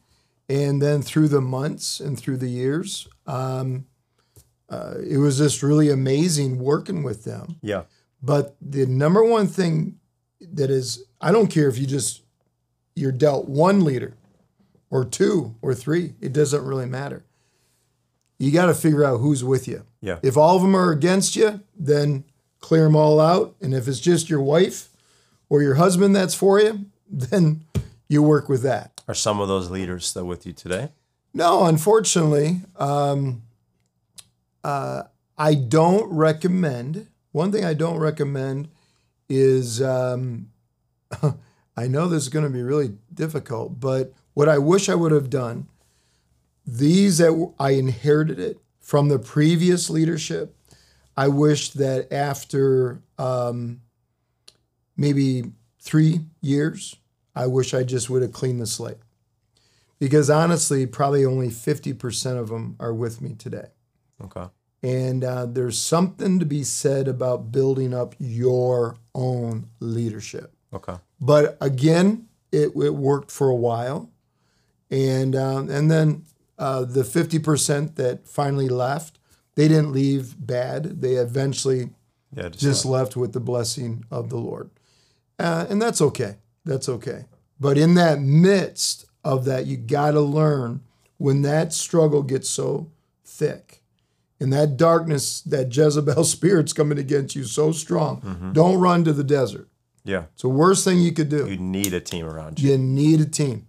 [0.49, 3.85] And then through the months and through the years, um,
[4.67, 7.59] uh, it was just really amazing working with them.
[7.62, 7.83] Yeah.
[8.21, 9.99] But the number one thing
[10.41, 12.23] that is, I don't care if you just,
[12.93, 14.17] you're dealt one leader
[14.89, 17.23] or two or three, it doesn't really matter.
[18.38, 19.85] You got to figure out who's with you.
[20.01, 20.19] Yeah.
[20.23, 22.25] If all of them are against you, then
[22.60, 23.56] clear them all out.
[23.62, 24.89] And if it's just your wife
[25.50, 27.65] or your husband that's for you, then
[28.08, 29.02] you work with that.
[29.08, 30.89] Are some of those leaders still with you today?
[31.34, 33.43] No, unfortunately, um,
[34.63, 35.04] uh,
[35.38, 37.08] I don't recommend.
[37.32, 38.69] One thing I don't recommend
[39.30, 40.50] is um,
[41.78, 45.12] I know this is going to be really difficult, but what I wish I would
[45.12, 45.67] have done,
[46.65, 50.56] these that I inherited it from the previous leadership,
[51.19, 53.82] I wish that after um,
[54.95, 55.51] maybe
[55.82, 56.95] three years,
[57.36, 58.99] I wish I just would have cleaned the slate.
[59.99, 63.67] Because honestly, probably only 50% of them are with me today.
[64.23, 64.45] Okay.
[64.82, 70.53] And uh, there's something to be said about building up your own leadership.
[70.73, 70.95] Okay.
[71.19, 74.10] But again, it, it worked for a while.
[74.89, 76.23] And, um, and then
[76.58, 79.18] uh, the 50% that finally left,
[79.55, 81.01] they didn't leave bad.
[81.01, 81.89] They eventually
[82.35, 82.49] Yeah.
[82.49, 84.69] Just, just left with the blessing of the Lord.
[85.38, 86.38] Uh, and that's okay.
[86.65, 87.25] That's okay.
[87.59, 90.81] But in that midst of that, you got to learn
[91.17, 92.91] when that struggle gets so
[93.25, 93.81] thick
[94.39, 99.23] and that darkness, that Jezebel spirit's coming against you so strong, don't run to the
[99.23, 99.67] desert.
[100.05, 100.25] yeah.
[100.33, 101.49] It's the worst thing you could do.
[101.49, 102.71] You need a team around you.
[102.71, 103.67] You need a team.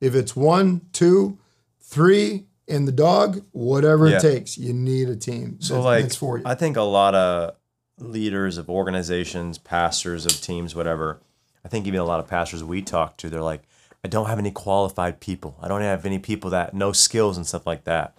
[0.00, 1.38] If it's one, two,
[1.80, 4.16] three, and the dog, whatever Yeah.
[4.18, 5.56] it takes, you need a team.
[5.60, 6.44] So That's- like that's for you.
[6.46, 7.54] I think a lot of
[7.98, 11.20] leaders of organizations, pastors of teams, whatever.
[11.64, 13.62] I think even a lot of pastors we talk to, they're like,
[14.02, 15.56] I don't have any qualified people.
[15.60, 18.16] I don't have any people that know skills and stuff like that.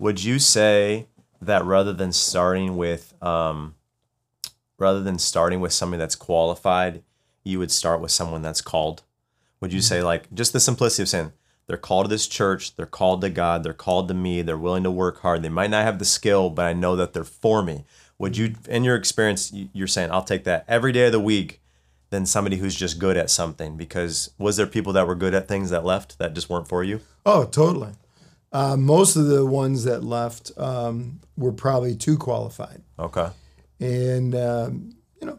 [0.00, 1.06] Would you say
[1.40, 3.74] that rather than starting with um,
[4.78, 7.02] rather than starting with somebody that's qualified,
[7.44, 9.02] you would start with someone that's called?
[9.60, 11.32] Would you say like just the simplicity of saying
[11.66, 14.82] they're called to this church, they're called to God, they're called to me, they're willing
[14.82, 15.42] to work hard.
[15.42, 17.84] They might not have the skill, but I know that they're for me.
[18.18, 21.20] Would you, in your experience, you- you're saying I'll take that every day of the
[21.20, 21.60] week
[22.10, 23.76] than somebody who's just good at something?
[23.76, 26.84] Because was there people that were good at things that left that just weren't for
[26.84, 27.00] you?
[27.24, 27.92] Oh, totally.
[28.52, 33.28] Uh, most of the ones that left um, were probably too qualified, Okay,
[33.80, 35.38] and um, you know,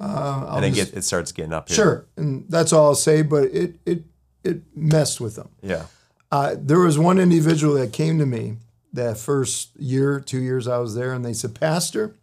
[0.00, 1.76] uh, I'll and it just- get it starts getting up here.
[1.76, 3.22] sure, and that's all I'll say.
[3.22, 4.02] But it it
[4.44, 5.48] it messed with them.
[5.62, 5.86] Yeah.
[6.30, 8.56] Uh, there was one individual that came to me
[8.92, 12.14] that first year, two years I was there, and they said, Pastor,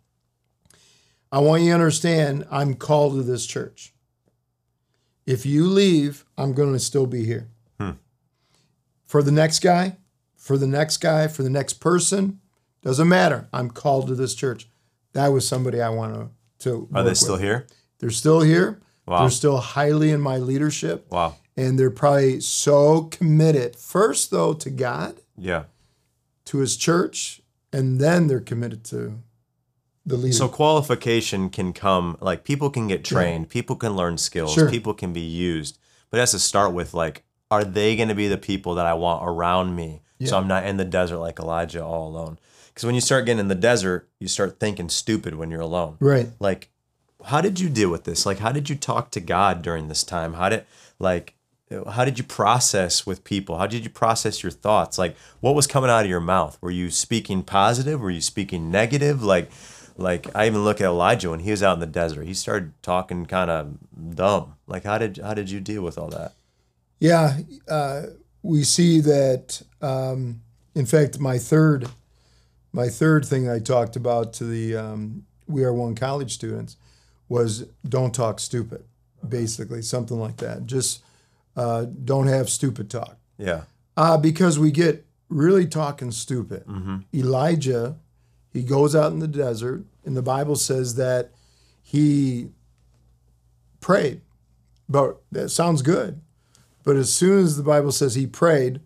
[1.31, 3.93] I want you to understand I'm called to this church.
[5.25, 7.49] If you leave, I'm going to still be here.
[9.07, 9.97] For the next guy,
[10.35, 12.39] for the next guy, for the next person,
[12.81, 13.47] doesn't matter.
[13.53, 14.67] I'm called to this church.
[15.13, 16.29] That was somebody I want to.
[16.63, 17.41] to Are they still with.
[17.43, 17.67] here?
[17.99, 18.81] They're still here.
[19.05, 19.21] Wow.
[19.21, 21.35] They're still highly in my leadership Wow.
[21.57, 25.63] And they're probably so committed first though to God, Yeah.
[26.45, 27.41] to his church,
[27.73, 29.19] and then they're committed to
[30.05, 30.35] the leader.
[30.35, 34.69] So qualification can come like people can get trained, people can learn skills, Sure.
[34.69, 35.77] people can be used,
[36.09, 38.85] but it has to start with like, are they going to be the people that
[38.85, 40.01] I want around me?
[40.23, 42.39] So I'm not in the desert like Elijah all alone.
[42.69, 45.97] Because when you start getting in the desert, you start thinking stupid when you're alone.
[45.99, 46.29] right.
[46.39, 46.69] Like,
[47.25, 48.25] how did you deal with this?
[48.25, 50.33] Like, how did you talk to God during this time?
[50.33, 50.65] How did
[50.97, 51.34] like
[51.89, 53.57] how did you process with people?
[53.57, 54.97] How did you process your thoughts?
[54.97, 56.57] Like, what was coming out of your mouth?
[56.61, 57.99] Were you speaking positive?
[57.99, 59.23] Were you speaking negative?
[59.23, 59.49] Like,
[59.97, 62.25] like I even look at Elijah when he was out in the desert.
[62.25, 64.55] He started talking kind of dumb.
[64.67, 66.33] Like, how did how did you deal with all that?
[66.99, 68.03] Yeah, uh,
[68.43, 69.61] we see that.
[69.81, 70.41] Um,
[70.75, 71.87] in fact, my third,
[72.73, 76.75] my third thing I talked about to the um, We Are One college students
[77.27, 78.83] was don't talk stupid,
[79.27, 80.67] basically something like that.
[80.67, 81.01] Just
[81.55, 83.17] uh, don't have stupid talk.
[83.37, 83.63] Yeah,
[83.97, 86.63] Uh, because we get really talking stupid.
[87.13, 87.95] Elijah,
[88.53, 91.31] he goes out in the desert, and the Bible says that
[91.81, 92.49] he
[93.79, 94.21] prayed.
[94.87, 96.21] But that sounds good.
[96.83, 98.79] But as soon as the Bible says he prayed,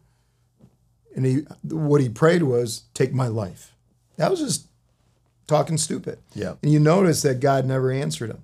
[1.16, 3.74] and he what he prayed was, take my life.
[4.16, 4.68] That was just
[5.48, 6.20] talking stupid.
[6.34, 8.44] yeah, And you notice that God never answered him.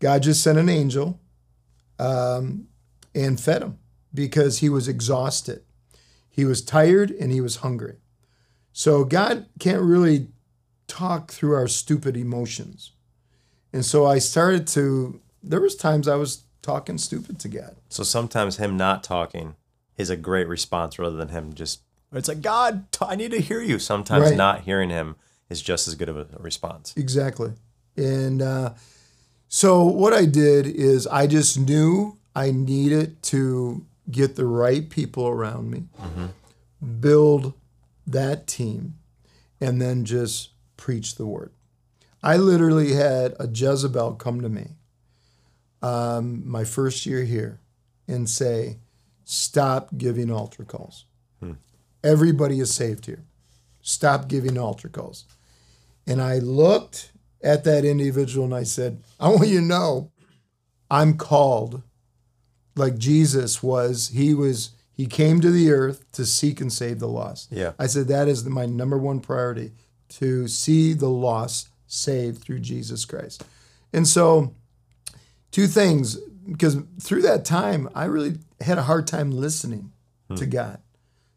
[0.00, 1.18] God just sent an angel
[1.98, 2.66] um,
[3.16, 3.78] and fed him
[4.14, 5.62] because he was exhausted.
[6.28, 7.96] He was tired and he was hungry.
[8.72, 10.28] So God can't really
[10.86, 12.92] talk through our stupid emotions.
[13.72, 17.76] And so I started to, there was times I was talking stupid to God.
[17.88, 19.56] So sometimes him not talking
[19.96, 21.80] is a great response rather than him just.
[22.12, 23.78] It's like God, I need to hear you.
[23.78, 24.36] Sometimes Right.
[24.36, 25.16] not hearing him
[25.50, 26.92] is just as good of a a response.
[26.96, 27.52] Exactly.
[27.96, 28.74] And uh,
[29.48, 35.26] so what I did is I just knew I needed to get the right people
[35.26, 35.84] around me,
[37.00, 37.54] build
[38.06, 38.94] that team,
[39.60, 41.50] and then just preach the word.
[42.22, 44.72] I literally had a Jezebel come to me
[45.80, 47.58] um, my first year here
[48.06, 48.78] and say,
[49.24, 51.06] stop giving altar calls.
[52.04, 53.24] Everybody is saved here.
[53.80, 55.24] Stop giving altar calls.
[56.06, 60.12] And I looked at that individual and I said, I want you to know
[60.90, 61.82] I'm called
[62.76, 64.08] like Jesus was.
[64.14, 67.50] He was, he came to the earth to seek and save the lost.
[67.50, 67.72] Yeah.
[67.78, 69.72] I said, that is my number one priority
[70.08, 73.44] to see the lost saved through Jesus Christ.
[73.92, 74.54] And so,
[75.50, 76.16] two things,
[76.50, 79.92] because through that time, I really had a hard time listening
[80.34, 80.50] to hmm.
[80.50, 80.78] God.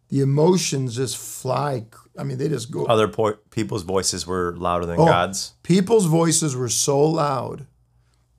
[0.10, 1.86] The emotions just fly.
[2.17, 2.86] I mean, they just go.
[2.86, 5.06] Other po- people's voices were louder than Oh.
[5.06, 5.54] God's.
[5.62, 7.67] People's voices were so loud,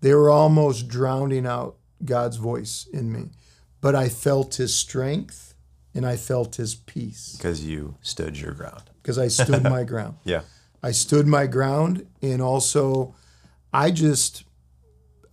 [0.01, 3.31] they were almost drowning out God's voice in me.
[3.81, 5.55] But I felt his strength
[5.95, 8.91] and I felt his peace because you stood your ground.
[9.03, 10.17] because I stood my ground.
[10.25, 10.43] Yeah.
[10.83, 13.15] I stood my ground, and also
[13.71, 14.45] I just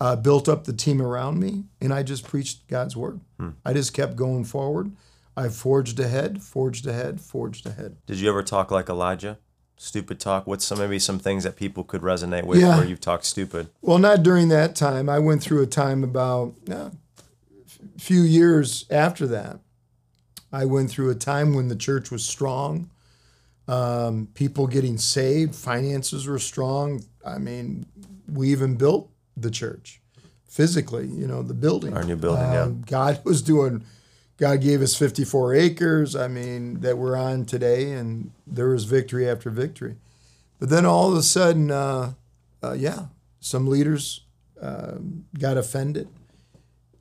[0.02, 3.22] uh, built up the team around me, and I just preached God's word.
[3.64, 4.92] I just kept going forward.
[5.38, 7.96] I forged ahead, forged ahead, forged ahead.
[8.08, 9.38] Did you ever talk like Elijah?
[9.80, 10.48] Stupid talk.
[10.48, 12.78] What's some maybe some things that people could resonate with Yeah.
[12.78, 13.70] where you've talked stupid?
[13.82, 15.08] Well, not during that time.
[15.08, 16.92] I went through a time about a
[18.00, 19.60] few years after that.
[20.52, 22.90] I went through a time when the church was strong,
[23.68, 27.04] um, people getting saved, finances were strong.
[27.26, 27.86] I mean,
[28.32, 30.02] we even built the church
[30.48, 31.94] physically, you know, the building.
[31.96, 32.63] Our new building, yeah.
[32.63, 33.84] Um, God was doing,
[34.38, 39.28] God gave us 54 acres, I mean, that we're on today, and there was victory
[39.28, 39.95] after victory.
[40.60, 42.13] But then all of a sudden, uh,
[42.63, 43.08] uh, yeah,
[43.39, 44.21] some leaders
[44.62, 46.08] um, got offended.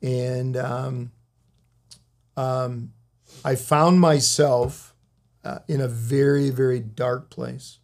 [0.01, 1.11] And um,
[2.35, 2.93] um,
[3.45, 4.95] I found myself
[5.43, 7.79] uh, in a very, very dark place.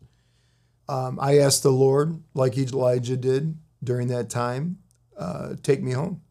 [0.90, 4.80] Um, I asked the Lord, like Elijah did during that time,
[5.18, 6.22] uh, take me home.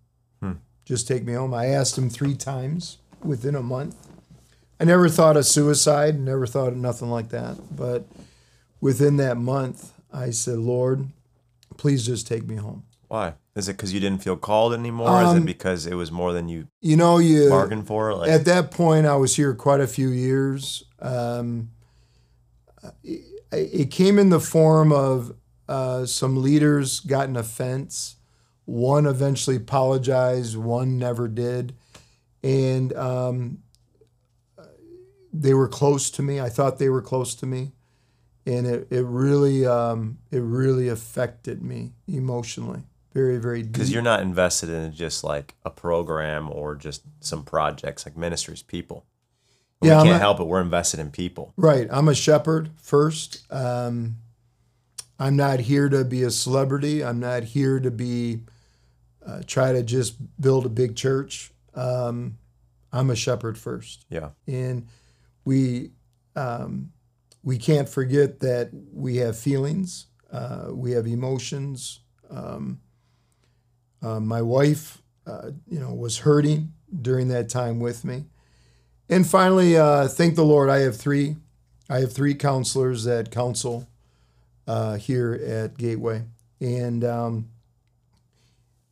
[0.85, 1.55] Just take me home.
[1.55, 3.97] I asked him three times within a month.
[4.81, 7.57] I never thought of suicide, never thought of nothing like that.
[7.75, 8.07] But
[8.81, 11.09] within that month, I said, Lord,
[11.77, 12.85] please just take me home.
[13.09, 13.35] Why?
[13.55, 15.21] Is it because you didn't feel called anymore?
[15.23, 18.15] Is Um, it because it was more than you You know, you bargained for?
[18.15, 20.85] Like, at that point, I was here quite a few years.
[20.99, 21.71] Um,
[23.05, 23.21] it,
[23.53, 25.35] it came in the form of
[25.69, 28.17] uh, some leaders got an offense.
[28.65, 30.57] One eventually apologized.
[30.57, 31.75] One never did,
[32.43, 33.59] and um,
[35.33, 36.41] they were close to me.
[36.41, 37.73] I thought they were close to me,
[38.47, 43.73] and it it really um, it really affected me emotionally, very very deep.
[43.73, 48.63] because you're not invested in just like a program or just some projects like ministries,
[48.63, 49.07] people.
[49.81, 50.45] And Yeah, we can't a- help it.
[50.47, 51.53] We're invested in people.
[51.57, 51.89] Right.
[51.91, 53.43] I'm a shepherd first.
[53.51, 54.17] Um,
[55.19, 57.03] I'm not here to be a celebrity.
[57.05, 58.41] I'm not here to be
[59.25, 61.53] uh, try to just build a big church.
[61.75, 62.39] Um,
[62.93, 64.31] I'm a shepherd first, Yeah.
[64.47, 64.87] and
[65.45, 65.93] we
[66.37, 66.93] um,
[67.43, 70.07] we can't forget that we have feelings.
[70.31, 72.01] Uh, we have emotions.
[72.31, 72.81] Um,
[74.03, 78.25] uh, my wife, uh, you know, was hurting during that time with me.
[79.09, 81.37] And finally, uh, thank the Lord, I have three.
[81.91, 83.89] I have three counselors that counsel
[84.67, 86.23] uh, here at Gateway,
[86.61, 87.49] and um,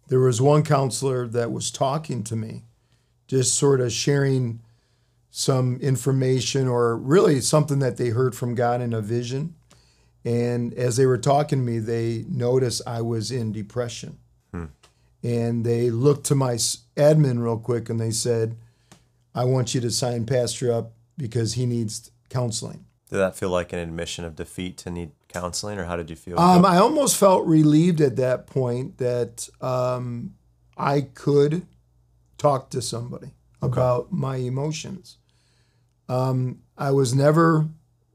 [0.09, 2.65] there was one counselor that was talking to me,
[3.31, 4.61] just sort of sharing
[5.31, 9.55] some information or really something that they heard from God in a vision.
[10.25, 14.19] And as they were talking to me, they noticed I was in depression.
[15.23, 18.57] And they looked to my admin real quick and they said,
[19.35, 22.87] I want you to sign Pastor up because he needs counseling.
[23.11, 26.17] Did that feel like an admission of defeat to need counseling, or how did you
[26.17, 26.39] feel?
[26.39, 30.35] Um, I almost felt relieved at that point that um,
[30.77, 31.67] I could
[32.41, 33.29] talk to somebody
[33.61, 35.19] about my emotions.
[36.09, 37.69] Um, I was never,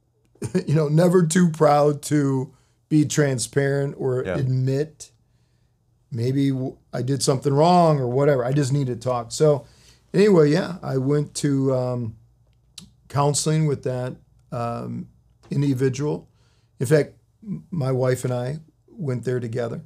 [0.67, 2.51] you know, never too proud to
[2.89, 4.37] be transparent or Yeah.
[4.37, 5.11] admit
[6.11, 6.51] maybe
[6.91, 8.43] I did something wrong or whatever.
[8.43, 9.31] I just need to talk.
[9.31, 9.65] So,
[10.13, 12.15] anyway, yeah, I went to um,
[13.09, 14.15] counseling with that
[14.51, 15.07] um,
[15.51, 16.29] individual.
[16.79, 17.13] In fact,
[17.69, 19.83] my wife and I went there together,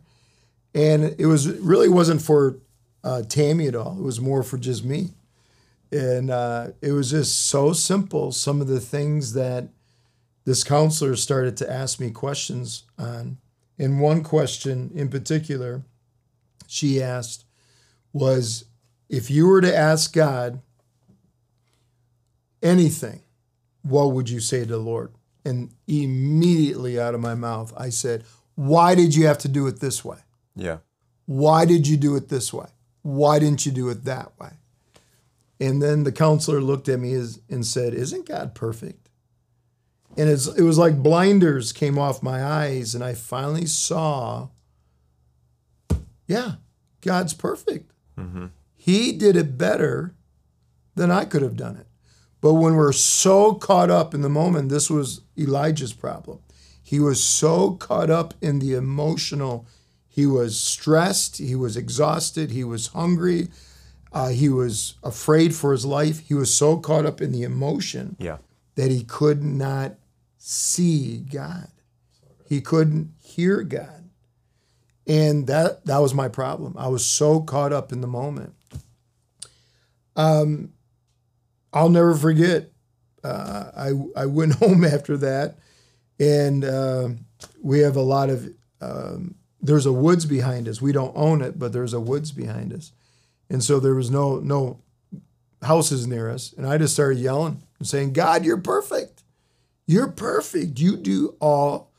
[0.73, 2.59] and it was really wasn't for
[3.03, 3.97] uh, Tammy at all.
[3.97, 5.09] It was more for just me,
[5.91, 8.31] and uh, it was just so simple.
[8.31, 9.69] Some of the things that
[10.45, 13.37] this counselor started to ask me questions on,
[13.77, 15.83] and one question in particular,
[16.67, 17.45] she asked
[18.13, 18.65] was,
[19.09, 20.61] if you were to ask God
[22.61, 23.21] anything,
[23.81, 25.13] what would you say to the Lord?
[25.45, 28.23] And immediately out of my mouth, I said,
[28.55, 30.17] Why did you have to do it this way?
[30.55, 30.79] yeah.
[31.25, 32.65] Why did you do it this way?
[33.01, 34.51] Why didn't you do it that way?
[35.59, 39.09] And then the counselor looked at me as, and said, Isn't God perfect?
[40.17, 44.49] And it's, it was like blinders came off my eyes, and I finally saw,
[46.27, 46.53] yeah,
[47.01, 47.91] God's perfect.
[48.17, 48.47] Mm-hmm.
[48.75, 50.15] He did it better
[50.95, 51.87] than I could have done it.
[52.41, 56.39] But when we're so caught up in the moment, this was Elijah's problem.
[56.81, 59.67] He was so caught up in the emotional.
[60.19, 61.37] He was stressed.
[61.37, 62.51] He was exhausted.
[62.51, 63.47] He was hungry.
[64.11, 66.19] Uh, he was afraid for his life.
[66.27, 68.39] He was so caught up in the emotion Yeah.
[68.75, 69.95] that he could not
[70.37, 71.69] see God.
[72.49, 74.09] He couldn't hear God.
[75.07, 76.75] And that that was my problem.
[76.77, 78.53] I was so caught up in the moment.
[80.17, 80.73] Um,
[81.71, 82.71] I'll never forget.
[83.23, 83.91] Uh, I
[84.23, 85.57] I went home after that,
[86.19, 87.09] and uh,
[87.63, 88.49] we have a lot of.
[88.81, 90.81] Um, there's a woods behind us.
[90.81, 92.91] We don't own it, but there's a woods behind us,
[93.49, 94.79] and so there was no no
[95.61, 99.23] houses near us, and I just started yelling and saying, "God, you're perfect.
[99.85, 100.79] You're perfect.
[100.79, 101.91] You do all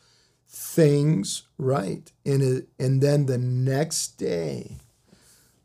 [0.49, 4.77] things right." And it, and then the next day,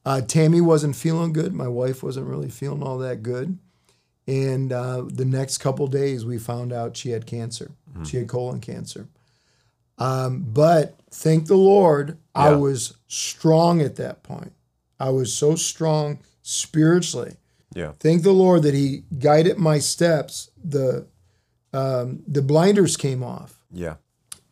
[0.05, 1.53] uh, Tammy wasn't feeling good.
[1.53, 3.57] My wife wasn't really feeling all that good.
[4.27, 7.71] And uh, the next couple days, we found out she had cancer.
[8.03, 9.07] She had colon cancer.
[9.97, 14.51] Um, but thank the Lord, I was strong at that point.
[14.99, 17.35] I was so strong spiritually.
[17.73, 17.93] Yeah.
[17.99, 20.49] Thank the Lord that He guided my steps.
[20.63, 21.07] The
[21.73, 23.95] um, the blinders came off, Yeah.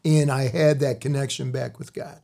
[0.04, 2.20] and I had that connection back with God.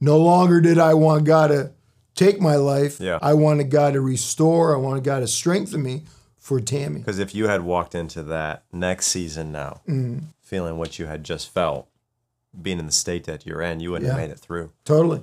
[0.00, 1.70] No longer did I want God to
[2.16, 2.98] take my life.
[3.00, 3.20] Yeah.
[3.22, 4.74] I wanted God to restore.
[4.74, 6.02] I wanted God to strengthen me
[6.36, 6.98] for Tammy.
[6.98, 10.24] Because if you had walked into that next season now, Mm.
[10.40, 11.86] feeling what you had just felt,
[12.60, 14.72] being in the state that you're in, you wouldn't have made it through.
[14.84, 15.22] Totally.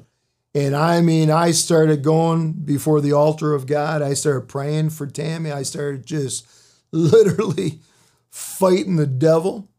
[0.55, 4.01] And I mean, I started going before the altar of God.
[4.01, 5.51] I started praying for Tammy.
[5.51, 6.47] I started just
[6.91, 7.79] literally
[8.29, 9.69] fighting the devil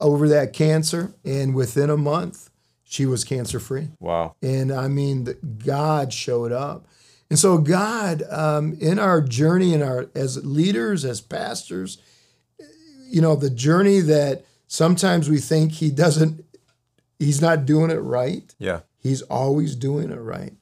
[0.00, 1.14] over that cancer.
[1.24, 2.50] And within a month,
[2.82, 3.88] she was cancer free.
[4.00, 4.36] Wow.
[4.42, 5.28] And I mean,
[5.64, 6.86] God showed up.
[7.30, 11.96] And so, God, um, in our journey, in our as leaders, as pastors,
[13.08, 16.41] you know, the journey that sometimes we think He doesn't,
[17.24, 18.54] He's not doing it right.
[18.58, 18.80] Yeah.
[18.98, 20.52] He's always doing it right.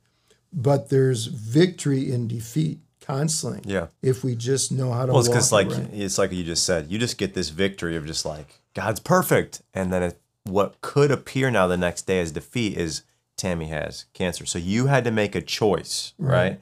[0.53, 3.87] But there's victory in defeat constantly Yeah.
[4.03, 5.89] if we just know how to Well, it's because like right.
[5.93, 9.63] it's like you just said, you just get this victory of just like God's perfect,
[9.75, 13.03] and then it, what could appear now the next day as defeat is
[13.37, 14.45] Tammy has cancer.
[14.47, 16.61] So you had to make a choice, right?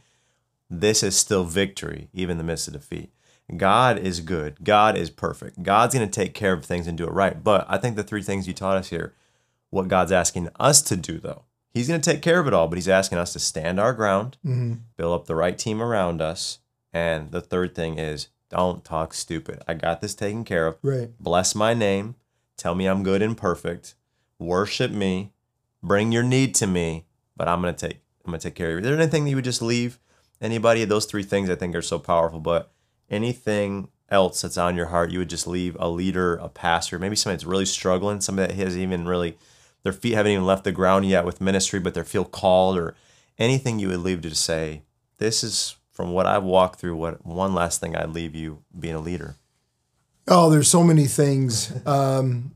[0.71, 3.11] This is still victory, even in the midst of defeat.
[3.57, 4.63] God is good.
[4.63, 5.63] God is perfect.
[5.63, 7.43] God's going to take care of things and do it right.
[7.43, 9.15] But I think the three things you taught us here,
[9.71, 12.67] what God's asking us to do, though, He's going to take care of it all,
[12.69, 14.81] but He's asking us to stand our ground, Mhm.
[14.97, 16.59] build up the right team around us.
[16.93, 19.63] And the third thing is don't talk stupid.
[19.69, 20.79] I got this taken care of.
[20.83, 21.11] right.
[21.21, 22.15] Bless my name.
[22.57, 23.95] Tell me I'm good and perfect.
[24.39, 25.33] Worship me.
[25.83, 27.05] Bring your need to me.
[27.37, 28.79] But I'm gonna take I'm gonna take care of you.
[28.79, 29.99] Is there anything that you would just leave?
[30.41, 30.85] Anybody?
[30.85, 32.41] Those three things I think are so powerful.
[32.41, 32.73] But
[33.11, 37.17] anything else that's on your heart, you would just leave a leader, a pastor, maybe
[37.17, 39.37] somebody that's really struggling, somebody that hasn't even really
[39.89, 42.95] their feet haven't even left the ground yet with ministry, but they feel called, or
[43.39, 44.83] anything you would leave to say,
[45.17, 48.95] this is from what I've walked through, what one last thing I'd leave you being
[48.95, 49.37] a leader.
[50.27, 51.73] Oh, there's so many things.
[51.87, 52.55] Um,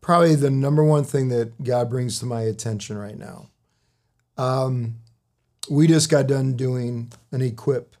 [0.00, 3.48] probably the number one thing that God brings to my attention right now.
[4.36, 4.96] Um,
[5.70, 7.96] we just got done doing an equip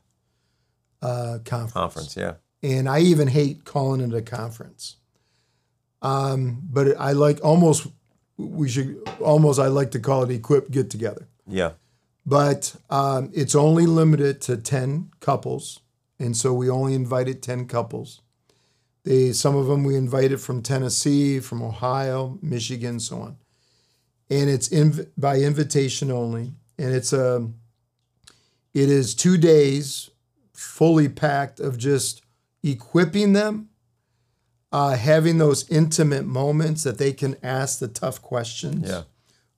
[1.00, 1.72] uh, conference.
[1.72, 2.34] Conference, yeah.
[2.62, 4.96] and I even hate calling it a conference.
[6.02, 7.86] Um, but I like almost
[8.36, 11.28] we should almost I like to call it equip get together.
[11.46, 11.72] Yeah.
[12.26, 15.80] But um, it's only limited to ten couples,
[16.18, 18.22] and so we only invited ten couples.
[19.04, 23.36] They some of them we invited from Tennessee, from Ohio, Michigan, so on,
[24.30, 27.46] and it's inv- by invitation only, and it's a
[28.72, 30.10] it is two days
[30.54, 32.22] fully packed of just
[32.62, 33.68] equipping them,
[34.74, 38.88] uh, having those intimate moments that they can ask the tough questions.
[38.88, 39.02] Yeah.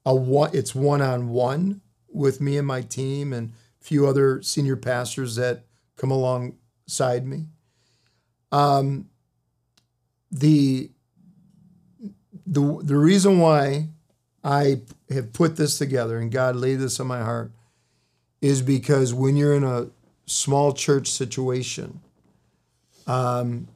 [0.05, 1.81] A one, it's one on one
[2.13, 5.65] with me and my team and a few other senior pastors that
[5.97, 7.47] come alongside me.
[8.53, 9.09] Um,
[10.31, 10.91] the
[12.47, 13.89] the the reason why
[14.45, 17.53] I have put this together and God laid this on my heart
[18.43, 19.89] is because when you're in a
[20.27, 22.01] small church situation,
[23.07, 23.69] um,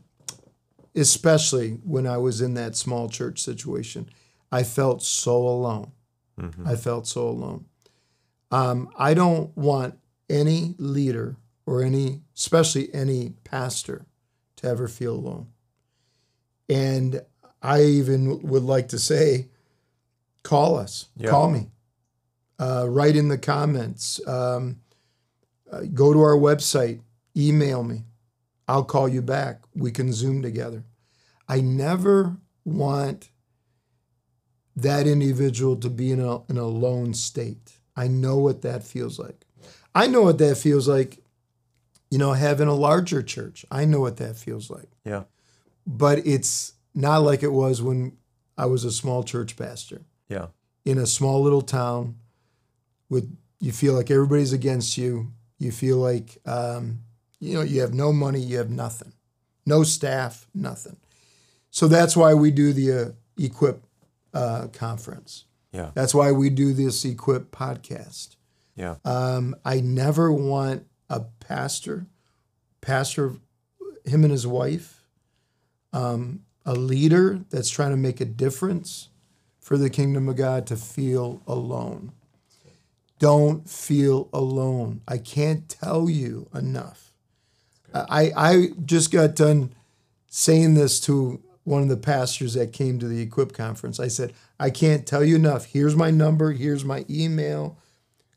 [1.00, 4.08] especially when I was in that small church situation,
[4.52, 5.92] I felt so alone.
[6.64, 7.66] I felt so alone.
[8.50, 9.98] Um, I don't want
[10.30, 11.36] any leader
[11.66, 14.06] or any, especially any pastor,
[14.56, 15.48] to ever feel alone.
[16.68, 17.20] And
[17.60, 19.48] I even would like to say,
[20.42, 21.28] call us, Yeah.
[21.28, 21.70] call me,
[22.58, 24.80] uh, write in the comments, um,
[25.70, 27.00] uh, go to our website,
[27.36, 28.04] email me.
[28.66, 29.62] I'll call you back.
[29.74, 30.84] We can Zoom together.
[31.50, 33.30] I never want
[34.76, 37.72] that individual to be in a, in a lone state.
[37.96, 39.44] I know what that feels like.
[39.94, 41.18] I know what that feels like,
[42.08, 43.66] you know, having a larger church.
[43.70, 44.88] I know what that feels like.
[45.04, 45.24] Yeah.
[45.86, 48.16] But it's not like it was when
[48.56, 50.46] I was a small church pastor Yeah.
[50.84, 52.16] in a small little town
[53.08, 55.32] with you feel like everybody's against you.
[55.58, 57.00] You feel like um,
[57.40, 59.12] you know you have no money, you have nothing,
[59.66, 60.96] no staff, nothing.
[61.70, 63.84] So that's why we do the uh, Equip
[64.34, 65.44] uh, conference.
[65.72, 65.90] Yeah.
[65.94, 68.36] That's why we do this Equip podcast.
[68.76, 68.96] Yeah.
[69.04, 72.06] Um, I never want a pastor,
[72.80, 73.36] pastor,
[74.04, 75.02] him and his wife,
[75.92, 79.08] um, a leader that's trying to make a difference
[79.58, 82.12] for the kingdom of God to feel alone.
[83.18, 85.02] Don't feel alone.
[85.06, 87.12] I can't tell you enough.
[87.92, 89.74] I, I just got done
[90.28, 94.00] saying this to one of the pastors that came to the Equip conference.
[94.00, 95.66] I said, I can't tell you enough.
[95.66, 97.78] Here's my number, here's my email.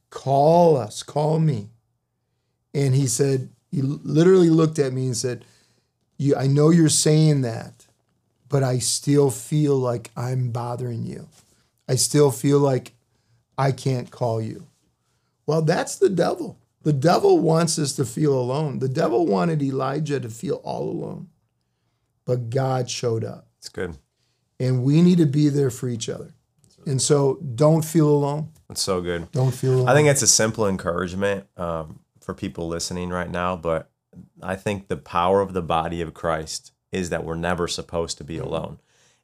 [0.10, 1.70] Call us, call me.
[2.74, 5.46] And he said, he literally looked at me and said,
[6.18, 7.88] you, I know you're saying that,
[8.50, 11.28] but I still feel like I'm bothering you.
[11.88, 12.94] I still feel like
[13.58, 14.68] I can't call you.
[15.46, 16.58] Well, that's the devil.
[16.84, 18.80] The devil wants us to feel alone.
[18.80, 21.30] The devil wanted Elijah to feel all alone,
[22.26, 23.48] but God showed up.
[23.58, 23.98] It's good.
[24.60, 26.34] And we need to be there for each other.
[26.86, 28.50] And so don't feel alone.
[28.68, 29.32] That's so good.
[29.32, 29.88] Don't feel alone.
[29.88, 33.90] I think it's a simple encouragement um, for people listening right now, but
[34.42, 38.24] I think the power of the body of Christ is that we're never supposed to
[38.24, 38.80] be alone.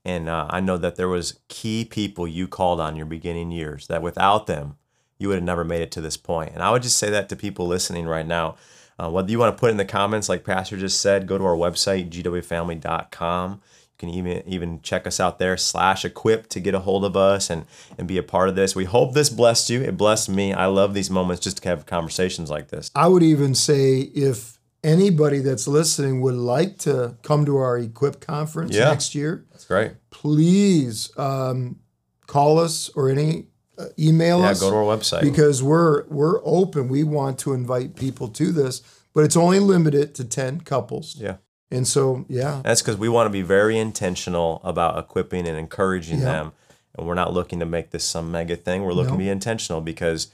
[0.05, 3.87] And uh, I know that there was key people you called on your beginning years
[3.87, 4.77] that without them,
[5.17, 6.53] you would have never made it to this point.
[6.53, 8.55] And I would just say that to people listening right now.
[8.99, 11.43] Uh, whether you want to put in the comments, like Pastor just said, go to
[11.45, 13.51] our website, gwfamily.com.
[13.51, 13.59] You
[13.97, 17.49] can even even check us out there, slash equip to get a hold of us
[17.49, 17.65] and,
[17.97, 18.75] and be a part of this.
[18.75, 19.81] We hope this blessed you.
[19.81, 20.53] It blessed me.
[20.53, 22.91] I love these moments just to have conversations like this.
[22.95, 28.21] I would even say if anybody that's listening would like to come to our Equip
[28.21, 28.85] conference Yeah.
[28.85, 29.91] next year, That's great.
[30.11, 31.79] please um,
[32.27, 33.47] call us or any
[33.79, 35.21] Uh, email Yeah, us go to our website.
[35.21, 36.89] because we're we're open.
[36.89, 38.81] We want to invite people to this,
[39.13, 41.15] but it's only limited to ten couples.
[41.17, 41.37] yeah.
[41.71, 46.17] And so, yeah, That's because we want to be very intentional about equipping and encouraging
[46.19, 46.25] Yeah.
[46.25, 46.51] them.
[46.97, 48.81] And we're not looking to make this some mega thing.
[48.83, 49.17] We're looking No.
[49.19, 50.29] to be intentional because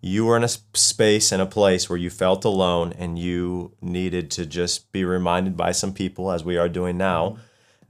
[0.00, 4.28] you were in a space and a place where you felt alone and you needed
[4.32, 7.40] to just be reminded by some people, as we are doing now, mm-hmm.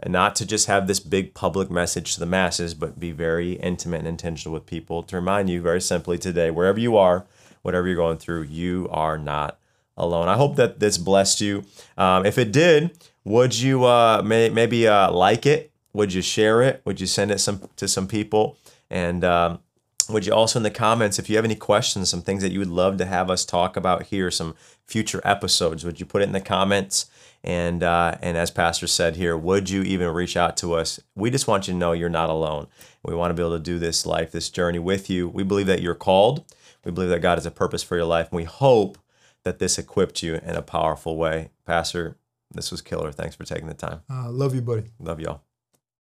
[0.03, 3.53] And not to just have this big public message to the masses, but be very
[3.53, 7.25] intimate and intentional with people to remind you very simply today, wherever you are,
[7.63, 9.59] whatever you're going through, you are not
[9.97, 10.27] alone.
[10.27, 11.65] I hope that this blessed you.
[11.97, 15.71] Um, if it did, would you uh, may, maybe uh, like it?
[15.93, 16.83] Would you share it?
[16.85, 18.57] Would you send it some to some people?
[18.91, 19.61] And um,
[20.09, 22.59] would you also in the comments, if you have any questions, some things that you
[22.59, 26.25] would love to have us talk about here, some future episodes, would you put it
[26.25, 27.07] in the comments?
[27.45, 31.01] And uh, and as Pastor said here, would you even reach out to us?
[31.17, 32.69] We just want you to know you're not alone.
[33.03, 35.29] We want to be able to do this life, this journey with you.
[35.29, 36.45] We believe that you're called.
[36.85, 38.29] We believe that God has a purpose for your life.
[38.31, 38.99] And we hope
[39.45, 41.51] that this equipped you in a powerful way.
[41.67, 42.17] Pastor,
[42.53, 43.11] this was killer.
[43.11, 44.03] Thanks for taking the time.
[44.09, 44.85] uh, love you, buddy.
[45.01, 45.43] Love y'all.